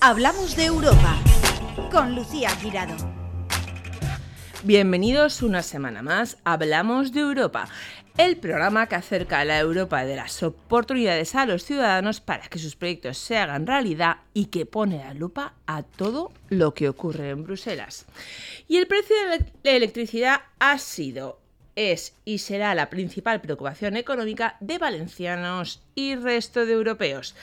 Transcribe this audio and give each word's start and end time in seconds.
Hablamos 0.00 0.54
de 0.54 0.66
Europa 0.66 1.18
con 1.90 2.14
Lucía 2.14 2.50
Girado. 2.50 2.94
Bienvenidos 4.62 5.42
una 5.42 5.60
semana 5.64 6.02
más 6.02 6.36
a 6.44 6.52
Hablamos 6.52 7.10
de 7.10 7.18
Europa, 7.18 7.68
el 8.16 8.36
programa 8.36 8.86
que 8.86 8.94
acerca 8.94 9.40
a 9.40 9.44
la 9.44 9.58
Europa 9.58 10.04
de 10.04 10.14
las 10.14 10.40
oportunidades 10.44 11.34
a 11.34 11.46
los 11.46 11.64
ciudadanos 11.64 12.20
para 12.20 12.46
que 12.46 12.60
sus 12.60 12.76
proyectos 12.76 13.18
se 13.18 13.38
hagan 13.38 13.66
realidad 13.66 14.18
y 14.34 14.46
que 14.46 14.66
pone 14.66 14.98
la 14.98 15.14
lupa 15.14 15.54
a 15.66 15.82
todo 15.82 16.30
lo 16.48 16.74
que 16.74 16.88
ocurre 16.88 17.30
en 17.30 17.42
Bruselas. 17.42 18.06
Y 18.68 18.76
el 18.76 18.86
precio 18.86 19.16
de 19.30 19.52
la 19.64 19.72
electricidad 19.72 20.42
ha 20.60 20.78
sido 20.78 21.40
es 21.78 22.14
y 22.24 22.38
será 22.38 22.74
la 22.74 22.90
principal 22.90 23.40
preocupación 23.40 23.96
económica 23.96 24.56
de 24.58 24.78
valencianos 24.78 25.80
y 25.94 26.16
resto 26.16 26.66
de 26.66 26.72
europeos. 26.72 27.36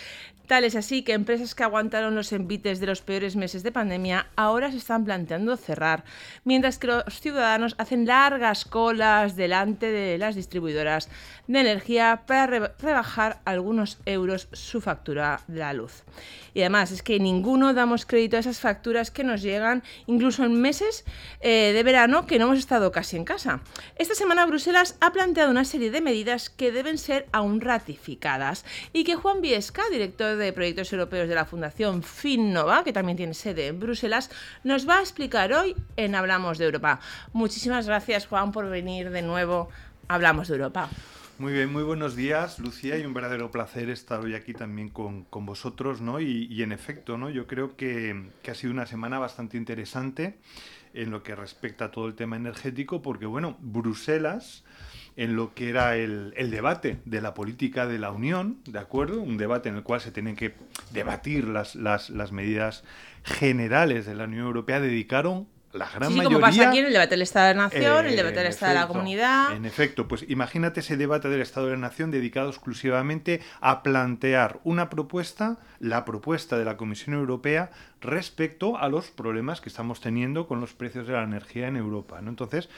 Tal 0.48 0.64
es 0.64 0.76
así 0.76 1.02
que 1.02 1.14
empresas 1.14 1.56
que 1.56 1.64
aguantaron 1.64 2.14
los 2.14 2.32
envites 2.32 2.80
de 2.80 2.86
los 2.86 3.02
peores 3.02 3.36
meses 3.36 3.64
de 3.64 3.72
pandemia 3.72 4.28
ahora 4.36 4.72
se 4.72 4.78
están 4.78 5.04
planteando 5.04 5.58
cerrar, 5.58 6.04
mientras 6.44 6.78
que 6.78 6.88
los 6.88 7.04
ciudadanos 7.20 7.76
hacen 7.80 8.06
largas 8.06 8.66
colas 8.66 9.36
delante 9.36 9.92
de 9.92 10.18
las 10.20 10.36
distribuidoras 10.36 11.10
de 11.48 11.60
energía 11.60 12.24
para 12.28 12.70
rebajar 12.80 13.42
algunos 13.46 13.98
euros 14.06 14.48
su 14.52 14.82
factura 14.82 15.42
de 15.48 15.60
la 15.60 15.74
luz. 15.74 16.04
Y 16.54 16.62
además 16.62 16.92
es 16.92 17.04
que 17.04 17.20
ninguno 17.20 17.74
damos 17.74 18.06
crédito 18.06 18.38
a 18.38 18.40
esas 18.40 18.60
facturas 18.60 19.12
que 19.12 19.24
nos 19.24 19.42
llegan 19.42 19.84
incluso 20.08 20.44
en 20.44 20.62
meses 20.62 21.06
eh, 21.42 21.72
de 21.74 21.84
verano 21.84 22.28
que 22.28 22.40
no 22.40 22.46
hemos 22.46 22.60
estado 22.60 22.92
casi 22.92 23.18
en 23.18 23.26
casa. 23.26 23.62
Esta 23.98 24.16
semana 24.16 24.46
Bruselas 24.46 24.96
ha 25.02 25.12
planteado 25.12 25.52
una 25.52 25.66
serie 25.66 25.92
de 25.92 26.02
medidas 26.02 26.50
que 26.50 26.72
deben 26.72 26.98
ser 26.98 27.28
aún 27.32 27.62
ratificadas 27.62 28.64
y 28.94 29.04
que 29.04 29.16
Juan 29.16 29.42
Viesca, 29.42 29.84
director 29.92 30.35
de 30.36 30.54
Proyectos 30.54 30.92
Europeos 30.94 31.28
de 31.28 31.36
la 31.36 31.46
Fundación 31.46 32.04
Finnova, 32.04 32.84
que 32.84 32.94
también 32.94 33.18
tiene 33.18 33.34
sede 33.34 33.68
en 33.68 33.80
Bruselas, 33.80 34.30
nos 34.64 34.88
va 34.88 34.98
a 34.98 35.02
explicar 35.02 35.54
hoy 35.54 35.76
en 35.98 36.16
Hablamos 36.16 36.58
de 36.58 36.66
Europa. 36.66 37.00
Muchísimas 37.34 37.88
gracias, 37.88 38.28
Juan, 38.28 38.52
por 38.52 38.70
venir 38.70 39.10
de 39.10 39.22
nuevo. 39.22 39.70
Hablamos 40.08 40.48
de 40.48 40.56
Europa. 40.56 40.90
Muy 41.38 41.52
bien, 41.52 41.72
muy 41.72 41.84
buenos 41.84 42.16
días, 42.16 42.60
Lucía, 42.60 42.98
y 42.98 43.06
un 43.06 43.14
verdadero 43.14 43.52
placer 43.52 43.90
estar 43.90 44.22
hoy 44.22 44.36
aquí 44.36 44.54
también 44.54 44.88
con, 44.88 45.26
vosotros, 45.32 46.00
¿no? 46.00 46.22
Y, 46.22 46.64
en 46.64 46.72
efecto, 46.72 47.18
¿no? 47.18 47.30
Yo 47.30 47.46
creo 47.46 47.76
que, 47.76 48.30
que, 48.42 48.52
ha 48.52 48.56
sido 48.56 48.72
una 48.72 48.86
semana 48.86 49.20
bastante 49.20 49.58
interesante 49.58 50.40
en 50.94 51.12
lo 51.12 51.24
que 51.24 51.36
respecta 51.36 51.86
a 51.86 51.92
todo 51.92 52.08
el 52.08 52.16
tema 52.16 52.38
energético, 52.38 53.02
porque, 53.02 53.26
bueno, 53.26 53.58
Bruselas 53.60 54.64
en 55.18 55.36
lo 55.36 55.54
que 55.54 55.70
era 55.70 55.96
el, 55.96 56.34
debate 56.52 57.00
de 57.06 57.22
la 57.22 57.34
política 57.34 57.86
de 57.88 58.00
la 58.00 58.12
Unión, 58.12 58.60
¿de 58.66 58.80
acuerdo? 58.80 59.22
Un 59.22 59.38
debate 59.38 59.70
en 59.70 59.76
el 59.76 59.84
cual 59.84 60.02
se 60.02 60.12
tienen 60.12 60.36
que 60.36 60.56
debatir 60.92 61.48
las, 61.48 61.76
las, 61.76 62.10
las 62.10 62.32
medidas 62.32 62.84
generales 63.24 64.06
de 64.06 64.16
la 64.16 64.26
Unión 64.26 64.46
Europea, 64.46 64.80
dedicaron 64.80 65.48
la 65.76 65.90
gran 65.90 66.10
sí, 66.10 66.18
mayoría... 66.18 66.38
como 66.38 66.40
pasa 66.40 66.70
aquí 66.70 66.80
en 66.80 66.86
el 66.86 66.94
debate 66.94 67.12
del 67.12 67.22
Estado 67.22 67.48
de 67.48 67.56
la 67.56 67.64
Nación, 67.64 68.06
el 68.06 68.16
debate 68.16 68.38
del 68.38 68.48
Estado 68.48 68.74
de 68.74 68.80
la 68.80 68.88
Comunidad... 68.88 69.54
En 69.54 69.66
efecto, 69.66 70.08
pues 70.08 70.26
imagínate 70.28 70.80
ese 70.80 70.98
debate 70.98 71.30
del 71.30 71.42
Estado 71.42 71.68
de 71.68 71.74
la 71.74 71.80
Nación 71.80 72.12
dedicado 72.12 72.50
exclusivamente 72.50 73.42
a 73.62 73.84
plantear 73.84 74.60
una 74.64 74.90
propuesta, 74.90 75.58
la 75.80 76.06
propuesta 76.06 76.58
de 76.58 76.66
la 76.66 76.78
Comisión 76.78 77.16
Europea 77.16 77.72
respecto 78.02 78.78
a 78.78 78.90
los 78.90 79.08
problemas 79.10 79.62
que 79.62 79.70
estamos 79.70 80.00
teniendo 80.00 80.48
con 80.48 80.60
los 80.60 80.74
precios 80.74 81.08
de 81.08 81.14
la 81.14 81.24
energía 81.24 81.68
en 81.68 81.76
Europa. 81.76 82.22
¿no? 82.22 82.30
Entonces, 82.30 82.70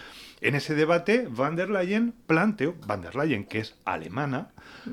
en 0.42 0.56
ese 0.56 0.76
debate, 0.76 1.28
van 1.30 1.56
der 1.56 1.70
Leyen 1.70 2.14
planteó, 2.26 2.76
van 2.86 3.02
der 3.02 3.16
Leyen, 3.16 3.46
que 3.46 3.60
es 3.60 3.76
alemana, 3.86 4.50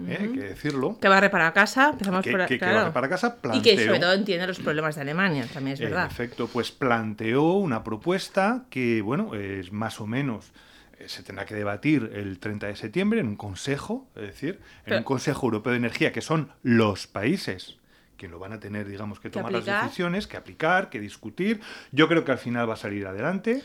¿eh? 0.08 0.18
hay 0.20 0.28
que 0.28 0.40
decirlo. 0.40 0.98
Que 1.00 1.08
va 1.08 1.18
a 1.18 1.20
reparar 1.20 1.52
casa, 1.52 1.90
empezamos 1.90 2.26
por 2.26 2.46
que, 2.46 2.58
claro. 2.58 2.92
que 2.92 3.00
va 3.00 3.06
a 3.06 3.08
casa, 3.08 3.40
planteó, 3.40 3.60
Y 3.60 3.62
que 3.62 3.84
sobre 3.84 4.00
todo 4.00 4.12
entiende 4.12 4.46
los 4.46 4.58
problemas 4.58 4.96
de 4.96 5.02
Alemania, 5.02 5.46
también 5.52 5.74
es 5.74 5.80
verdad. 5.80 6.06
En 6.06 6.10
efecto, 6.10 6.48
pues 6.48 6.72
planteó 6.72 7.52
una 7.52 7.84
propuesta 7.84 8.64
que, 8.70 9.02
bueno, 9.02 9.34
es 9.34 9.72
más 9.72 10.00
o 10.00 10.06
menos 10.06 10.52
eh, 10.98 11.08
se 11.08 11.22
tendrá 11.22 11.44
que 11.44 11.54
debatir 11.54 12.10
el 12.14 12.38
30 12.38 12.68
de 12.68 12.76
septiembre 12.76 13.20
en 13.20 13.28
un 13.28 13.36
consejo, 13.36 14.08
es 14.16 14.22
decir, 14.22 14.60
en 14.86 14.98
un 14.98 15.02
Consejo 15.04 15.46
Europeo 15.46 15.72
de 15.72 15.78
Energía, 15.78 16.12
que 16.12 16.20
son 16.20 16.50
los 16.62 17.06
países 17.06 17.78
que 18.24 18.28
lo 18.30 18.38
van 18.38 18.54
a 18.54 18.58
tener, 18.58 18.88
digamos, 18.88 19.20
que 19.20 19.28
tomar 19.28 19.52
las 19.52 19.66
decisiones, 19.66 20.26
que 20.26 20.38
aplicar, 20.38 20.88
que 20.88 20.98
discutir. 20.98 21.60
Yo 21.92 22.08
creo 22.08 22.24
que 22.24 22.32
al 22.32 22.38
final 22.38 22.66
va 22.66 22.72
a 22.72 22.78
salir 22.78 23.06
adelante. 23.06 23.62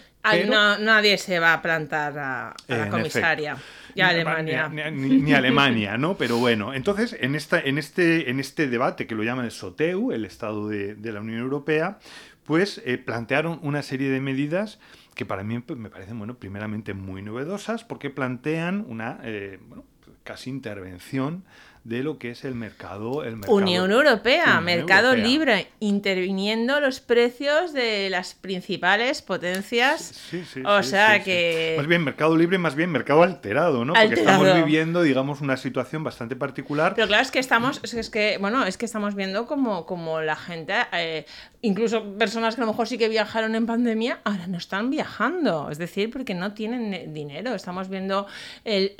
no, 0.49 0.77
nadie 0.77 1.17
se 1.17 1.39
va 1.39 1.53
a 1.53 1.61
plantar 1.61 2.19
a, 2.19 2.55
la 2.67 2.89
comisaria. 2.89 3.55
Ni 3.95 4.01
Alemania. 4.01 4.67
Ni, 4.67 5.33
Alemania, 5.33 5.97
¿no? 5.97 6.17
Pero 6.17 6.39
bueno, 6.39 6.73
entonces, 6.73 7.15
en, 7.21 7.35
esta, 7.35 7.57
en, 7.57 7.77
este, 7.77 8.29
en 8.29 8.41
este 8.41 8.67
debate 8.67 9.07
que 9.07 9.15
lo 9.15 9.23
llaman 9.23 9.45
el 9.45 9.51
SOTEU, 9.51 10.11
el 10.11 10.25
Estado 10.25 10.67
de, 10.67 10.97
la 11.09 11.21
Unión 11.21 11.39
Europea, 11.39 11.99
pues 12.43 12.81
eh, 12.83 12.97
plantearon 12.97 13.59
una 13.63 13.81
serie 13.81 14.09
de 14.09 14.19
medidas 14.19 14.77
que 15.15 15.25
para 15.25 15.45
mí 15.45 15.63
me 15.67 15.89
parecen, 15.89 16.17
bueno, 16.17 16.35
primeramente 16.35 16.93
muy 16.93 17.21
novedosas, 17.21 17.85
porque 17.85 18.09
plantean 18.09 18.83
una, 18.89 19.21
eh, 19.23 19.57
bueno, 19.69 19.85
casi 20.25 20.49
intervención 20.49 21.45
de 21.83 22.03
lo 22.03 22.19
que 22.19 22.31
es 22.31 22.43
el 22.45 22.55
mercado. 22.55 23.23
El 23.23 23.39
Unión 23.47 23.91
Europea, 23.91 24.59
mercado 24.61 25.15
libre, 25.15 25.67
interviniendo 25.79 26.79
los 26.79 26.99
precios 26.99 27.73
de 27.73 28.09
las 28.09 28.33
principales 28.33 29.21
potencias. 29.21 30.01
Sí, 30.29 30.43
sí, 30.45 30.61
o 30.65 30.83
sea 30.83 31.23
que. 31.23 31.75
Más 31.77 31.87
bien 31.87 32.03
mercado 32.03 32.35
libre, 32.35 32.57
más 32.57 32.75
bien 32.75 32.91
mercado 32.91 33.23
alterado, 33.23 33.85
¿no? 33.85 33.93
Porque 33.93 34.15
estamos 34.15 34.53
viviendo, 34.55 35.01
digamos, 35.01 35.41
una 35.41 35.57
situación 35.57 36.03
bastante 36.03 36.35
particular. 36.35 36.93
Pero 36.95 37.07
claro, 37.07 37.23
es 37.23 37.31
que 37.31 37.39
estamos, 37.39 37.81
es 37.83 38.09
que, 38.09 38.37
bueno, 38.39 38.65
es 38.65 38.77
que 38.77 38.85
estamos 38.85 39.15
viendo 39.15 39.45
como, 39.45 39.85
como 39.85 40.21
la 40.21 40.35
gente, 40.35 40.73
eh, 40.93 41.25
incluso 41.61 42.17
personas 42.17 42.55
que 42.55 42.61
a 42.61 42.65
lo 42.65 42.71
mejor 42.71 42.87
sí 42.87 42.97
que 42.97 43.09
viajaron 43.09 43.55
en 43.55 43.65
pandemia, 43.65 44.21
ahora 44.23 44.47
no 44.47 44.57
están 44.57 44.89
viajando. 44.89 45.69
Es 45.69 45.77
decir, 45.77 46.09
porque 46.09 46.33
no 46.33 46.53
tienen 46.53 47.13
dinero. 47.13 47.55
Estamos 47.55 47.89
viendo 47.89 48.27
el, 48.63 48.95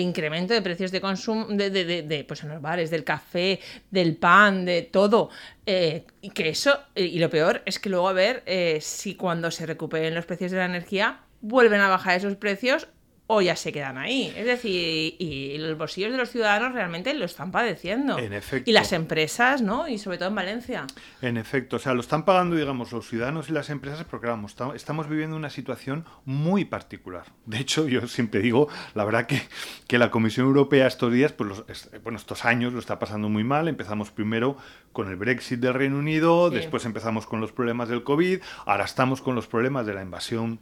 incremento 0.00 0.54
de 0.54 0.62
precios 0.62 0.90
de 0.90 1.00
consumo, 1.00 1.46
de, 1.48 1.70
de, 1.70 2.02
de 2.02 2.24
pues 2.24 2.42
en 2.42 2.50
los 2.50 2.60
bares, 2.60 2.90
del 2.90 3.04
café, 3.04 3.60
del 3.90 4.16
pan, 4.16 4.64
de 4.64 4.82
todo. 4.82 5.30
Eh, 5.66 6.04
y 6.20 6.30
que 6.30 6.48
eso, 6.48 6.80
eh, 6.94 7.04
y 7.04 7.18
lo 7.18 7.30
peor 7.30 7.62
es 7.64 7.78
que 7.78 7.90
luego 7.90 8.08
a 8.08 8.12
ver 8.12 8.42
eh, 8.46 8.78
si 8.80 9.14
cuando 9.14 9.50
se 9.50 9.66
recuperen 9.66 10.14
los 10.14 10.26
precios 10.26 10.50
de 10.50 10.58
la 10.58 10.64
energía 10.64 11.20
vuelven 11.42 11.80
a 11.80 11.88
bajar 11.88 12.16
esos 12.16 12.36
precios 12.36 12.88
o 13.32 13.40
ya 13.40 13.54
se 13.54 13.70
quedan 13.70 13.96
ahí. 13.96 14.34
Es 14.36 14.44
decir, 14.44 15.14
y, 15.16 15.56
los 15.58 15.78
bolsillos 15.78 16.10
de 16.10 16.18
los 16.18 16.30
ciudadanos 16.30 16.72
realmente 16.72 17.14
lo 17.14 17.24
están 17.24 17.52
padeciendo. 17.52 18.18
En 18.18 18.32
efecto. 18.32 18.68
Y 18.68 18.72
las 18.72 18.92
empresas, 18.92 19.62
¿no? 19.62 19.86
Y 19.86 19.98
sobre 19.98 20.18
todo 20.18 20.30
en 20.30 20.34
Valencia. 20.34 20.84
En 21.22 21.36
efecto, 21.36 21.76
o 21.76 21.78
sea, 21.78 21.94
lo 21.94 22.00
están 22.00 22.24
pagando, 22.24 22.56
digamos, 22.56 22.90
los 22.90 23.08
ciudadanos 23.08 23.48
y 23.48 23.52
las 23.52 23.70
empresas 23.70 24.04
porque, 24.10 24.26
vamos, 24.26 24.56
estamos 24.74 25.08
viviendo 25.08 25.36
una 25.36 25.48
situación 25.48 26.04
muy 26.24 26.64
particular. 26.64 27.26
De 27.46 27.58
hecho, 27.58 27.86
yo 27.86 28.08
siempre 28.08 28.40
digo, 28.40 28.66
la 28.94 29.04
verdad 29.04 29.26
que, 29.26 29.40
que 29.86 29.98
la 29.98 30.10
Comisión 30.10 30.46
Europea 30.46 30.88
estos 30.88 31.12
días, 31.12 31.32
pues, 31.32 31.48
los, 31.50 31.64
bueno, 32.02 32.18
estos 32.18 32.44
años 32.44 32.72
lo 32.72 32.80
está 32.80 32.98
pasando 32.98 33.28
muy 33.28 33.44
mal. 33.44 33.68
Empezamos 33.68 34.10
primero 34.10 34.56
con 34.90 35.08
el 35.08 35.14
Brexit 35.14 35.60
del 35.60 35.74
Reino 35.74 35.98
Unido, 35.98 36.50
después 36.50 36.84
empezamos 36.84 37.28
con 37.28 37.40
los 37.40 37.52
problemas 37.52 37.88
del 37.88 38.02
COVID, 38.02 38.40
ahora 38.66 38.84
estamos 38.84 39.20
con 39.22 39.36
los 39.36 39.46
problemas 39.46 39.86
de 39.86 39.94
la 39.94 40.02
invasión 40.02 40.58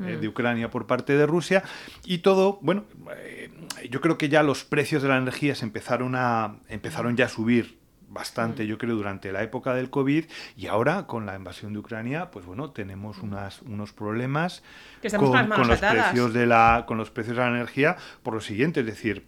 de 0.00 0.26
mm. 0.26 0.30
Ucrania 0.30 0.70
por 0.70 0.86
parte 0.86 1.16
de 1.16 1.26
Rusia 1.26 1.62
y 2.04 2.18
todo, 2.18 2.58
bueno, 2.62 2.84
eh, 3.16 3.50
yo 3.88 4.00
creo 4.00 4.18
que 4.18 4.28
ya 4.28 4.42
los 4.42 4.64
precios 4.64 5.02
de 5.02 5.08
la 5.08 5.18
energía 5.18 5.54
se 5.54 5.64
empezaron 5.64 6.14
a 6.16 6.56
empezaron 6.68 7.16
ya 7.16 7.26
a 7.26 7.28
subir 7.28 7.78
bastante, 8.08 8.64
mm. 8.64 8.66
yo 8.66 8.78
creo, 8.78 8.96
durante 8.96 9.32
la 9.32 9.42
época 9.42 9.74
del 9.74 9.88
COVID 9.88 10.24
y 10.56 10.66
ahora 10.66 11.06
con 11.06 11.26
la 11.26 11.36
invasión 11.36 11.72
de 11.72 11.78
Ucrania, 11.78 12.30
pues 12.30 12.44
bueno, 12.44 12.70
tenemos 12.70 13.18
unas, 13.18 13.62
unos 13.62 13.92
problemas 13.92 14.62
con, 15.16 15.68
los 15.68 15.78
precios 15.78 16.34
de 16.34 16.46
la 16.46 16.84
con 16.86 16.98
los 16.98 17.10
precios 17.10 17.36
de 17.36 17.42
la 17.42 17.50
energía 17.50 17.96
por 18.22 18.34
lo 18.34 18.40
siguiente, 18.40 18.80
es 18.80 18.86
decir, 18.86 19.26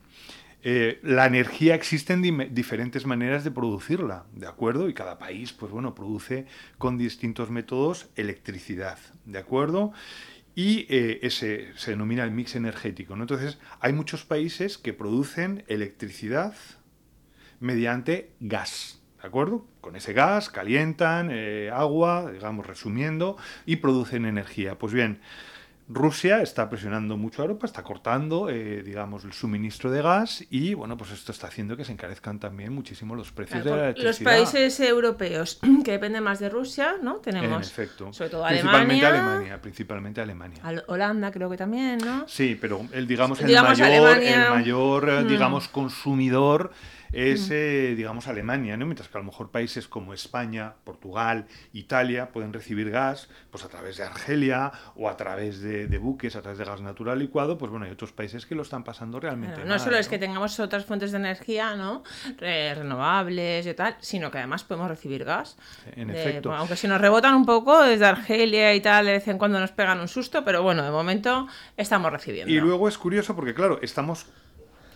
eh, 0.64 1.00
la 1.02 1.26
energía 1.26 1.74
existen 1.74 2.22
diferentes 2.54 3.04
maneras 3.04 3.42
de 3.42 3.50
producirla, 3.50 4.26
¿de 4.32 4.46
acuerdo? 4.46 4.88
Y 4.88 4.94
cada 4.94 5.18
país, 5.18 5.52
pues 5.52 5.72
bueno, 5.72 5.92
produce 5.92 6.46
con 6.78 6.96
distintos 6.96 7.50
métodos 7.50 8.08
electricidad, 8.14 8.96
¿de 9.24 9.40
acuerdo? 9.40 9.92
Y 10.54 10.86
eh, 10.88 11.20
ese 11.22 11.72
se 11.76 11.92
denomina 11.92 12.24
el 12.24 12.30
mix 12.30 12.56
energético. 12.56 13.16
¿no? 13.16 13.22
Entonces, 13.22 13.58
hay 13.80 13.92
muchos 13.92 14.24
países 14.24 14.78
que 14.78 14.92
producen 14.92 15.64
electricidad 15.68 16.54
mediante 17.60 18.32
gas. 18.40 19.00
¿De 19.20 19.28
acuerdo? 19.28 19.66
Con 19.80 19.94
ese 19.94 20.12
gas 20.12 20.50
calientan 20.50 21.30
eh, 21.30 21.70
agua, 21.72 22.30
digamos, 22.32 22.66
resumiendo, 22.66 23.36
y 23.66 23.76
producen 23.76 24.26
energía. 24.26 24.78
Pues 24.78 24.92
bien, 24.92 25.20
Rusia 25.88 26.40
está 26.42 26.68
presionando 26.68 27.16
mucho 27.16 27.42
a 27.42 27.44
Europa, 27.44 27.66
está 27.66 27.82
cortando, 27.82 28.48
eh, 28.48 28.82
digamos, 28.82 29.24
el 29.24 29.32
suministro 29.32 29.90
de 29.90 30.02
gas 30.02 30.44
y, 30.50 30.74
bueno, 30.74 30.96
pues 30.96 31.10
esto 31.10 31.32
está 31.32 31.48
haciendo 31.48 31.76
que 31.76 31.84
se 31.84 31.92
encarezcan 31.92 32.38
también 32.38 32.72
muchísimo 32.72 33.14
los 33.14 33.32
precios 33.32 33.64
de 33.64 33.70
la 33.70 33.84
electricidad. 33.90 34.38
Los 34.38 34.50
países 34.50 34.80
europeos 34.80 35.58
que 35.84 35.92
dependen 35.92 36.22
más 36.22 36.38
de 36.38 36.48
Rusia, 36.48 36.96
¿no? 37.02 37.16
Tenemos, 37.16 37.66
efecto. 37.66 38.12
sobre 38.12 38.30
todo 38.30 38.46
principalmente 38.46 39.06
Alemania. 39.06 39.60
Principalmente 39.60 40.20
Alemania. 40.20 40.62
Holanda 40.86 41.30
creo 41.30 41.50
que 41.50 41.56
también, 41.56 41.98
¿no? 41.98 42.26
Sí, 42.28 42.56
pero 42.60 42.86
el, 42.92 43.06
digamos, 43.06 43.40
el 43.40 43.52
mayor, 43.52 44.18
el 44.18 44.50
mayor 44.50 45.24
mm. 45.24 45.28
digamos, 45.28 45.68
consumidor 45.68 46.72
es, 47.12 47.50
eh, 47.50 47.94
digamos, 47.96 48.26
Alemania, 48.26 48.76
¿no? 48.76 48.86
Mientras 48.86 49.08
que 49.08 49.18
a 49.18 49.20
lo 49.20 49.26
mejor 49.26 49.50
países 49.50 49.86
como 49.86 50.14
España, 50.14 50.74
Portugal, 50.84 51.46
Italia 51.72 52.30
pueden 52.32 52.52
recibir 52.52 52.90
gas 52.90 53.28
pues 53.50 53.64
a 53.64 53.68
través 53.68 53.98
de 53.98 54.04
Argelia 54.04 54.72
o 54.96 55.08
a 55.08 55.16
través 55.16 55.60
de, 55.60 55.86
buques, 55.98 56.36
a 56.36 56.42
través 56.42 56.58
de 56.58 56.64
gas 56.64 56.80
natural 56.80 57.18
licuado, 57.18 57.58
pues 57.58 57.70
bueno, 57.70 57.84
hay 57.84 57.92
otros 57.92 58.12
países 58.12 58.46
que 58.46 58.54
lo 58.54 58.62
están 58.62 58.82
pasando 58.82 59.20
realmente 59.20 59.64
No 59.64 59.78
solo 59.78 59.98
es 59.98 60.08
que 60.08 60.18
tengamos 60.18 60.58
otras 60.58 60.84
fuentes 60.84 61.12
de 61.12 61.18
energía, 61.18 61.76
¿no? 61.76 62.02
renovables 62.38 63.66
y 63.66 63.74
tal, 63.74 63.96
sino 64.00 64.30
que 64.30 64.38
además 64.38 64.64
podemos 64.64 64.88
recibir 64.88 65.24
gas. 65.24 65.56
En 65.94 66.10
efecto. 66.10 66.52
aunque 66.54 66.76
si 66.76 66.88
nos 66.88 67.00
rebotan 67.00 67.34
un 67.34 67.44
poco 67.44 67.82
desde 67.82 68.06
Argelia 68.06 68.74
y 68.74 68.80
tal, 68.80 69.06
de 69.06 69.12
vez 69.12 69.28
en 69.28 69.38
cuando 69.38 69.60
nos 69.60 69.72
pegan 69.72 70.00
un 70.00 70.08
susto, 70.08 70.44
pero 70.44 70.62
bueno, 70.62 70.82
de 70.82 70.90
momento 70.90 71.46
estamos 71.76 72.10
recibiendo. 72.10 72.52
Y 72.52 72.58
luego 72.58 72.88
es 72.88 72.98
curioso 72.98 73.34
porque, 73.36 73.54
claro, 73.54 73.78
estamos 73.82 74.26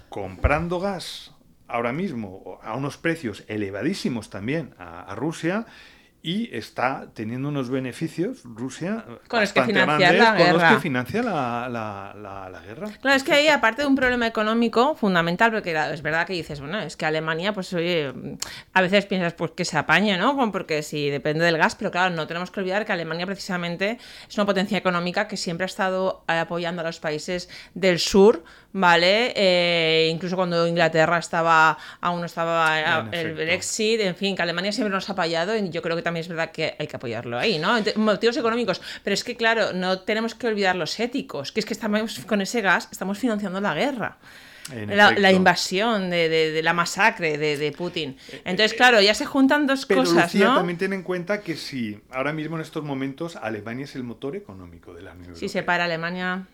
comprando 0.08 0.80
gas 0.80 1.35
ahora 1.68 1.92
mismo 1.92 2.58
a 2.62 2.74
unos 2.76 2.96
precios 2.96 3.44
elevadísimos 3.48 4.30
también 4.30 4.74
a, 4.78 5.14
Rusia 5.14 5.66
y 6.22 6.54
está 6.56 7.08
teniendo 7.14 7.48
unos 7.48 7.70
beneficios 7.70 8.42
Rusia 8.42 9.04
con 9.28 9.40
los 9.40 9.52
que 9.52 9.62
financia 9.62 10.12
la 10.12 10.12
guerra. 10.12 10.36
Con 10.36 10.52
los 10.60 10.72
que 10.72 10.80
financia 10.80 11.22
la, 11.22 11.68
la, 11.70 12.60
guerra. 12.66 12.88
Claro, 13.00 13.16
es 13.16 13.22
que 13.22 13.32
ahí 13.32 13.48
aparte 13.48 13.82
de 13.82 13.88
un 13.88 13.94
problema 13.94 14.26
económico 14.26 14.96
fundamental, 14.96 15.52
porque 15.52 15.76
es 15.92 16.02
verdad 16.02 16.26
que 16.26 16.32
dices, 16.32 16.58
bueno, 16.58 16.80
es 16.80 16.96
que 16.96 17.06
Alemania, 17.06 17.52
pues 17.52 17.72
oye, 17.74 18.12
a 18.72 18.80
veces 18.80 19.06
piensas 19.06 19.34
pues 19.34 19.52
que 19.52 19.64
se 19.64 19.78
apañe, 19.78 20.18
¿no? 20.18 20.50
Porque 20.50 20.82
si 20.82 21.10
depende 21.10 21.44
del 21.44 21.58
gas, 21.58 21.76
pero 21.76 21.92
claro, 21.92 22.12
no 22.14 22.26
tenemos 22.26 22.50
que 22.50 22.58
olvidar 22.58 22.84
que 22.84 22.92
Alemania 22.92 23.26
precisamente 23.26 23.98
es 24.28 24.36
una 24.36 24.46
potencia 24.46 24.76
económica 24.76 25.28
que 25.28 25.36
siempre 25.36 25.64
ha 25.64 25.66
estado 25.66 26.24
apoyando 26.26 26.82
a 26.82 26.84
los 26.84 26.98
países 26.98 27.48
del 27.74 28.00
sur 28.00 28.42
¿vale? 28.76 29.32
Eh, 29.34 30.11
incluso 30.12 30.37
cuando 30.37 30.67
Inglaterra 30.67 31.19
estaba, 31.19 31.78
aún 32.00 32.20
no 32.20 32.26
estaba 32.26 33.06
eh, 33.11 33.20
el 33.20 33.34
Brexit, 33.34 34.00
en 34.00 34.14
fin, 34.14 34.37
que 34.37 34.43
Alemania 34.43 34.70
siempre 34.70 34.94
nos 34.94 35.08
ha 35.08 35.12
apoyado 35.12 35.56
y 35.56 35.70
yo 35.70 35.81
creo 35.81 35.96
que 35.96 36.02
también 36.02 36.23
es 36.23 36.28
verdad 36.28 36.50
que 36.50 36.76
hay 36.78 36.87
que 36.87 36.96
apoyarlo 36.96 37.38
ahí, 37.38 37.58
¿no? 37.58 37.76
Motivos 37.96 38.37
económicos, 38.37 38.82
pero 39.02 39.14
es 39.14 39.25
que 39.25 39.34
claro, 39.34 39.73
no 39.73 40.00
tenemos 40.00 40.34
que 40.34 40.46
olvidar 40.46 40.76
los 40.76 41.00
éticos, 41.00 41.52
que 41.52 41.61
es 41.61 41.67
que 41.67 41.73
estamos 41.73 42.20
con 42.26 42.43
ese 42.43 42.61
gas, 42.61 42.88
estamos 42.93 43.19
financiando 43.19 43.61
la 43.61 43.75
guerra. 43.75 44.19
La, 44.88 45.31
invasión, 45.31 46.11
de, 46.11 46.61
la 46.61 46.73
masacre 46.73 47.38
de, 47.38 47.73
Putin. 47.73 48.17
Eh, 48.32 48.43
Entonces, 48.44 48.75
claro, 48.75 49.00
ya 49.00 49.14
se 49.14 49.25
juntan 49.25 49.64
dos 49.64 49.87
pero 49.87 50.00
cosas, 50.00 50.34
Lucía, 50.34 50.55
también 50.56 50.76
ten 50.76 50.93
en 50.93 51.05
cuenta 51.05 51.40
que 51.40 51.56
si 51.56 52.00
ahora 52.11 52.32
mismo 52.32 52.56
en 52.56 52.62
estos 52.62 52.82
momentos 52.82 53.37
Alemania 53.37 53.84
es 53.84 53.94
el 53.94 54.02
motor 54.02 54.34
económico 54.34 54.93
de 54.93 55.02
la 55.02 55.12
Unión 55.12 55.26
Europea. 55.28 55.49
Si 55.49 55.52
se 55.52 55.62
para 55.62 55.84
Alemania 55.84 56.49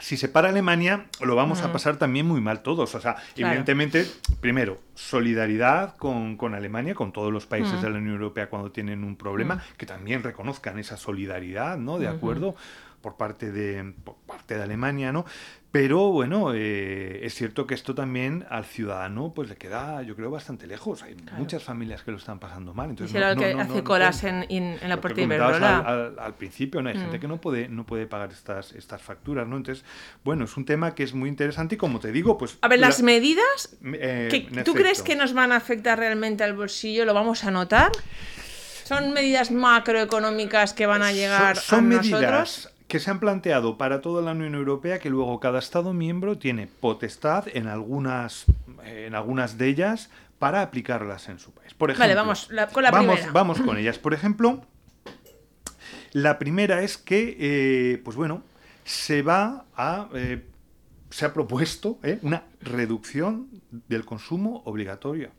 si 0.00 0.16
se 0.16 0.28
para 0.28 0.48
Alemania, 0.48 1.06
lo 1.20 1.36
vamos 1.36 1.62
a 1.62 1.72
pasar 1.72 1.96
también 1.96 2.26
muy 2.26 2.40
mal 2.40 2.62
todos. 2.62 2.94
O 2.94 3.00
sea, 3.00 3.16
evidentemente, 3.36 4.06
primero, 4.40 4.78
solidaridad 4.94 5.96
con, 5.96 6.54
Alemania, 6.54 6.94
con 6.94 7.12
todos 7.12 7.32
los 7.32 7.46
países 7.46 7.80
de 7.82 7.90
la 7.90 7.98
Unión 7.98 8.14
Europea 8.14 8.48
cuando 8.48 8.70
tienen 8.72 9.04
un 9.04 9.16
problema, 9.16 9.62
que 9.76 9.86
también 9.86 10.22
reconozcan 10.22 10.78
esa 10.78 10.96
solidaridad, 10.96 11.76
¿no? 11.76 11.98
De 11.98 12.08
acuerdo 12.08 12.56
por 13.00 13.16
parte 13.16 13.50
de, 13.50 13.94
por 14.04 14.16
parte 14.26 14.56
de 14.56 14.62
Alemania, 14.62 15.12
¿no? 15.12 15.24
Pero 15.72 16.10
bueno, 16.10 16.52
eh, 16.52 17.24
es 17.24 17.34
cierto 17.34 17.64
que 17.64 17.74
esto 17.74 17.94
también 17.94 18.44
al 18.50 18.64
ciudadano 18.64 19.32
pues 19.32 19.48
le 19.48 19.56
queda, 19.56 20.02
yo 20.02 20.16
creo, 20.16 20.28
bastante 20.28 20.66
lejos. 20.66 21.04
Hay 21.04 21.16
muchas 21.38 21.62
familias 21.62 22.02
que 22.02 22.10
lo 22.10 22.16
están 22.16 22.40
pasando 22.40 22.74
mal. 22.74 22.90
Entonces, 22.90 23.20
no, 23.20 23.36
que 23.36 23.52
hace 23.52 23.84
colas 23.84 24.24
en, 24.24 24.78
la 24.84 25.00
puerta 25.00 25.20
Iberdrola. 25.20 25.78
Al, 25.78 26.18
al, 26.18 26.34
principio, 26.34 26.82
¿no? 26.82 26.88
Hay 26.88 26.96
gente 26.96 27.18
mm. 27.18 27.20
que 27.20 27.28
no 27.28 27.40
puede, 27.40 27.68
no 27.68 27.86
puede 27.86 28.08
pagar 28.08 28.32
estas, 28.32 28.72
estas 28.72 29.00
facturas, 29.00 29.46
¿no? 29.46 29.56
Entonces, 29.56 29.84
bueno, 30.24 30.44
es 30.44 30.56
un 30.56 30.64
tema 30.64 30.92
que 30.96 31.04
es 31.04 31.14
muy 31.14 31.28
interesante 31.28 31.76
y 31.76 31.78
como 31.78 32.00
te 32.00 32.10
digo, 32.10 32.36
pues... 32.36 32.58
A 32.62 32.68
ver, 32.68 32.80
las 32.80 33.00
medidas, 33.02 33.78
eh, 33.94 34.48
¿tú 34.64 34.74
crees 34.74 35.02
que 35.02 35.14
nos 35.14 35.34
van 35.34 35.52
a 35.52 35.56
afectar 35.56 35.96
realmente 35.96 36.42
al 36.42 36.54
bolsillo? 36.54 37.04
¿Lo 37.04 37.14
vamos 37.14 37.44
a 37.44 37.52
notar? 37.52 37.92
¿Son 38.90 39.12
medidas 39.12 39.52
macroeconómicas 39.52 40.72
que 40.72 40.84
van 40.84 41.02
a 41.02 41.12
llegar 41.12 41.56
son, 41.56 41.78
a 41.78 41.82
medidas, 41.82 42.10
nosotros? 42.10 42.69
Que 42.90 42.98
se 42.98 43.10
han 43.10 43.20
planteado 43.20 43.78
para 43.78 44.00
toda 44.00 44.20
la 44.20 44.32
Unión 44.32 44.54
Europea 44.54 44.98
que 44.98 45.08
luego 45.08 45.38
cada 45.38 45.60
Estado 45.60 45.94
miembro 45.94 46.36
tiene 46.36 46.66
potestad 46.66 47.46
en 47.54 47.68
algunas, 47.68 48.46
en 48.84 49.14
algunas 49.14 49.56
de 49.56 49.68
ellas 49.68 50.10
para 50.40 50.60
aplicarlas 50.60 51.28
en 51.28 51.38
su 51.38 51.52
país. 51.52 51.72
Por 51.72 51.90
ejemplo, 51.90 52.02
vale, 52.02 52.14
vamos 52.14 52.48
con 52.72 52.82
la 52.82 52.90
vamos, 52.90 53.14
primera. 53.14 53.32
Vamos 53.32 53.60
con 53.60 53.78
ellas. 53.78 53.98
Por 53.98 54.12
ejemplo, 54.12 54.60
la 56.12 56.38
primera 56.38 56.82
es 56.82 56.98
que, 56.98 57.36
eh, 57.38 58.02
pues 58.04 58.16
bueno, 58.16 58.42
se 58.84 59.22
va 59.22 59.64
a... 59.76 60.08
Eh, 60.14 60.44
se 61.10 61.24
ha 61.24 61.32
propuesto 61.32 61.98
eh, 62.04 62.20
una 62.22 62.44
reducción 62.60 63.48
del 63.88 64.04
consumo 64.04 64.62
obligatorio 64.64 65.32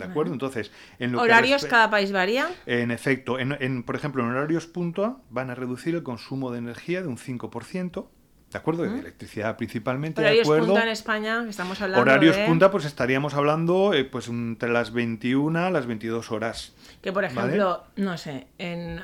¿De 0.00 0.06
acuerdo? 0.06 0.32
Entonces, 0.32 0.72
en 0.98 1.14
¿Horarios 1.14 1.66
cada 1.66 1.90
país 1.90 2.10
varía? 2.10 2.48
En 2.66 2.90
efecto, 2.90 3.38
en, 3.38 3.82
por 3.82 3.96
ejemplo, 3.96 4.22
en 4.22 4.30
horarios 4.30 4.66
punta 4.66 5.16
van 5.28 5.50
a 5.50 5.54
reducir 5.54 5.94
el 5.94 6.02
consumo 6.02 6.50
de 6.50 6.58
energía 6.58 7.02
de 7.02 7.08
un 7.08 7.18
5%. 7.18 8.06
¿De 8.50 8.58
acuerdo? 8.58 8.82
De 8.82 8.98
electricidad 8.98 9.56
principalmente. 9.56 10.20
Horarios 10.20 10.48
¿de 10.48 10.54
acuerdo? 10.54 10.66
punta 10.72 10.82
en 10.82 10.88
España, 10.88 11.46
estamos 11.48 11.80
hablando 11.80 12.02
Horarios 12.02 12.36
punta, 12.38 12.70
pues 12.70 12.84
estaríamos 12.84 13.34
hablando 13.34 13.94
eh, 13.94 14.04
pues 14.04 14.26
entre 14.26 14.70
las 14.70 14.92
21 14.92 15.56
a 15.56 15.70
las 15.70 15.86
22 15.86 16.32
horas. 16.32 16.72
Que, 17.00 17.12
por 17.12 17.24
ejemplo, 17.24 17.84
no 17.94 18.18
sé, 18.18 18.48
en 18.58 19.00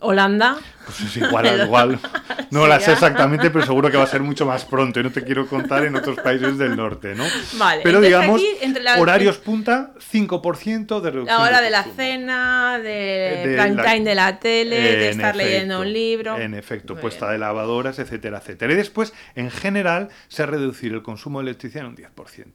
Holanda. 0.00 0.56
Pues 0.84 1.00
es 1.00 1.16
igual, 1.16 1.60
igual. 1.64 1.98
No 2.50 2.68
la 2.68 2.78
sé 2.78 2.92
exactamente, 2.92 3.50
pero 3.50 3.66
seguro 3.66 3.90
que 3.90 3.96
va 3.96 4.04
a 4.04 4.06
ser 4.06 4.20
mucho 4.20 4.46
más 4.46 4.64
pronto. 4.64 5.00
Y 5.00 5.02
no 5.02 5.10
te 5.10 5.24
quiero 5.24 5.48
contar 5.48 5.84
en 5.84 5.96
otros 5.96 6.16
países 6.20 6.58
del 6.58 6.76
norte, 6.76 7.14
¿no? 7.16 7.24
Vale. 7.54 7.82
Pero 7.82 8.00
digamos, 8.00 8.40
horarios 8.98 9.38
punta, 9.38 9.90
5% 10.12 11.00
de 11.00 11.10
reducción. 11.10 11.38
La 11.38 11.44
hora 11.44 11.60
de, 11.60 11.70
la 11.70 11.82
cena, 11.82 12.78
de, 12.78 13.56
de 13.58 13.82
time 13.84 14.04
de 14.04 14.14
la 14.14 14.38
tele, 14.38 14.80
de 14.80 15.10
estar 15.10 15.34
leyendo 15.34 15.80
un 15.80 15.92
libro. 15.92 16.38
En 16.38 16.54
efecto, 16.54 16.94
puesta 16.96 17.30
de 17.30 17.38
lavadoras, 17.38 17.98
etcétera, 17.98 18.38
etcétera. 18.38 18.72
Y 18.72 18.76
después, 18.76 19.12
en 19.34 19.50
general, 19.50 20.08
se 20.28 20.44
ha 20.44 20.46
reducido 20.46 20.94
el 20.94 21.02
consumo 21.02 21.40
de 21.40 21.50
electricidad 21.50 21.84
en 21.86 21.90
un 21.90 21.96
10%. 21.96 22.46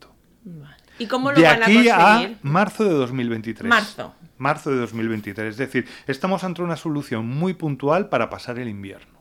Vale. 0.44 0.75
¿Y 1.00 1.07
cómo 1.07 1.31
lo 1.31 1.38
de 1.38 1.44
van 1.44 1.63
aquí 1.63 1.89
a 1.89 1.98
conseguir? 1.98 2.38
a 2.42 2.48
marzo 2.48 2.83
de 2.86 2.92
2023. 2.92 3.68
Marzo 3.68 4.13
marzo 4.41 4.71
de 4.71 4.77
2023. 4.77 5.51
Es 5.51 5.57
decir, 5.57 5.88
estamos 6.07 6.43
ante 6.43 6.61
una 6.61 6.75
solución 6.75 7.27
muy 7.27 7.53
puntual 7.53 8.09
para 8.09 8.29
pasar 8.29 8.59
el 8.59 8.67
invierno. 8.67 9.20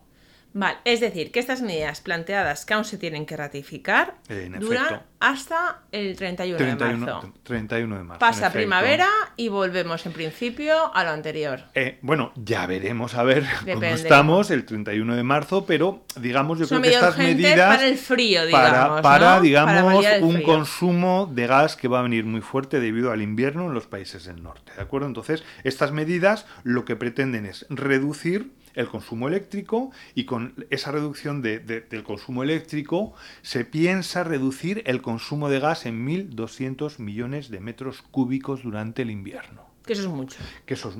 Vale, 0.52 0.78
es 0.84 1.00
decir, 1.00 1.30
que 1.30 1.38
estas 1.38 1.62
medidas 1.62 2.00
planteadas 2.00 2.64
que 2.64 2.74
aún 2.74 2.84
se 2.84 2.98
tienen 2.98 3.24
que 3.24 3.36
ratificar 3.36 4.16
duran 4.58 5.02
hasta 5.20 5.82
el 5.92 6.16
31, 6.16 6.58
de 6.58 6.96
marzo. 6.96 7.32
31 7.42 7.96
de 7.98 8.02
marzo. 8.04 8.18
Pasa 8.18 8.50
primavera 8.50 9.08
y 9.36 9.48
volvemos 9.48 10.04
en 10.06 10.12
principio 10.12 10.94
a 10.94 11.04
lo 11.04 11.10
anterior. 11.10 11.60
Eh, 11.74 11.98
bueno, 12.00 12.32
ya 12.36 12.66
veremos 12.66 13.14
a 13.14 13.22
ver 13.22 13.44
cómo 13.64 13.84
estamos 13.84 14.50
el 14.50 14.64
31 14.64 15.14
de 15.14 15.22
marzo, 15.22 15.66
pero 15.66 16.04
digamos, 16.16 16.58
yo 16.58 16.66
creo 16.66 16.80
que 16.80 16.94
estas 16.94 17.18
medidas. 17.18 17.76
Para 17.76 17.86
el 17.86 17.98
frío, 17.98 18.46
digamos. 18.46 19.02
Para, 19.02 19.40
digamos, 19.40 20.04
un 20.22 20.42
consumo 20.42 21.30
de 21.32 21.46
gas 21.46 21.76
que 21.76 21.86
va 21.86 22.00
a 22.00 22.02
venir 22.02 22.24
muy 22.24 22.40
fuerte 22.40 22.80
debido 22.80 23.12
al 23.12 23.22
invierno 23.22 23.66
en 23.66 23.74
los 23.74 23.86
países 23.86 24.24
del 24.24 24.42
norte. 24.42 24.72
¿De 24.74 24.82
acuerdo? 24.82 25.06
Entonces, 25.06 25.44
estas 25.64 25.92
medidas 25.92 26.46
lo 26.64 26.84
que 26.84 26.96
pretenden 26.96 27.46
es 27.46 27.66
reducir 27.68 28.52
el 28.74 28.88
consumo 28.88 29.28
eléctrico 29.28 29.90
y 30.14 30.24
con 30.24 30.66
esa 30.70 30.92
reducción 30.92 31.42
del 31.42 32.02
consumo 32.04 32.42
eléctrico 32.42 33.14
se 33.42 33.64
piensa 33.64 34.24
reducir 34.24 34.82
el 34.86 35.02
consumo 35.02 35.48
de 35.48 35.60
gas 35.60 35.86
en 35.86 36.06
1.200 36.06 36.98
millones 36.98 37.50
de 37.50 37.60
metros 37.60 38.02
cúbicos 38.02 38.62
durante 38.62 39.02
el 39.02 39.10
invierno. 39.10 39.70
Que 39.84 39.94
eso 39.94 40.02
es 40.02 40.08
mucho. 40.08 40.38
Que 40.66 40.74
eso 40.74 40.90
es, 40.90 40.96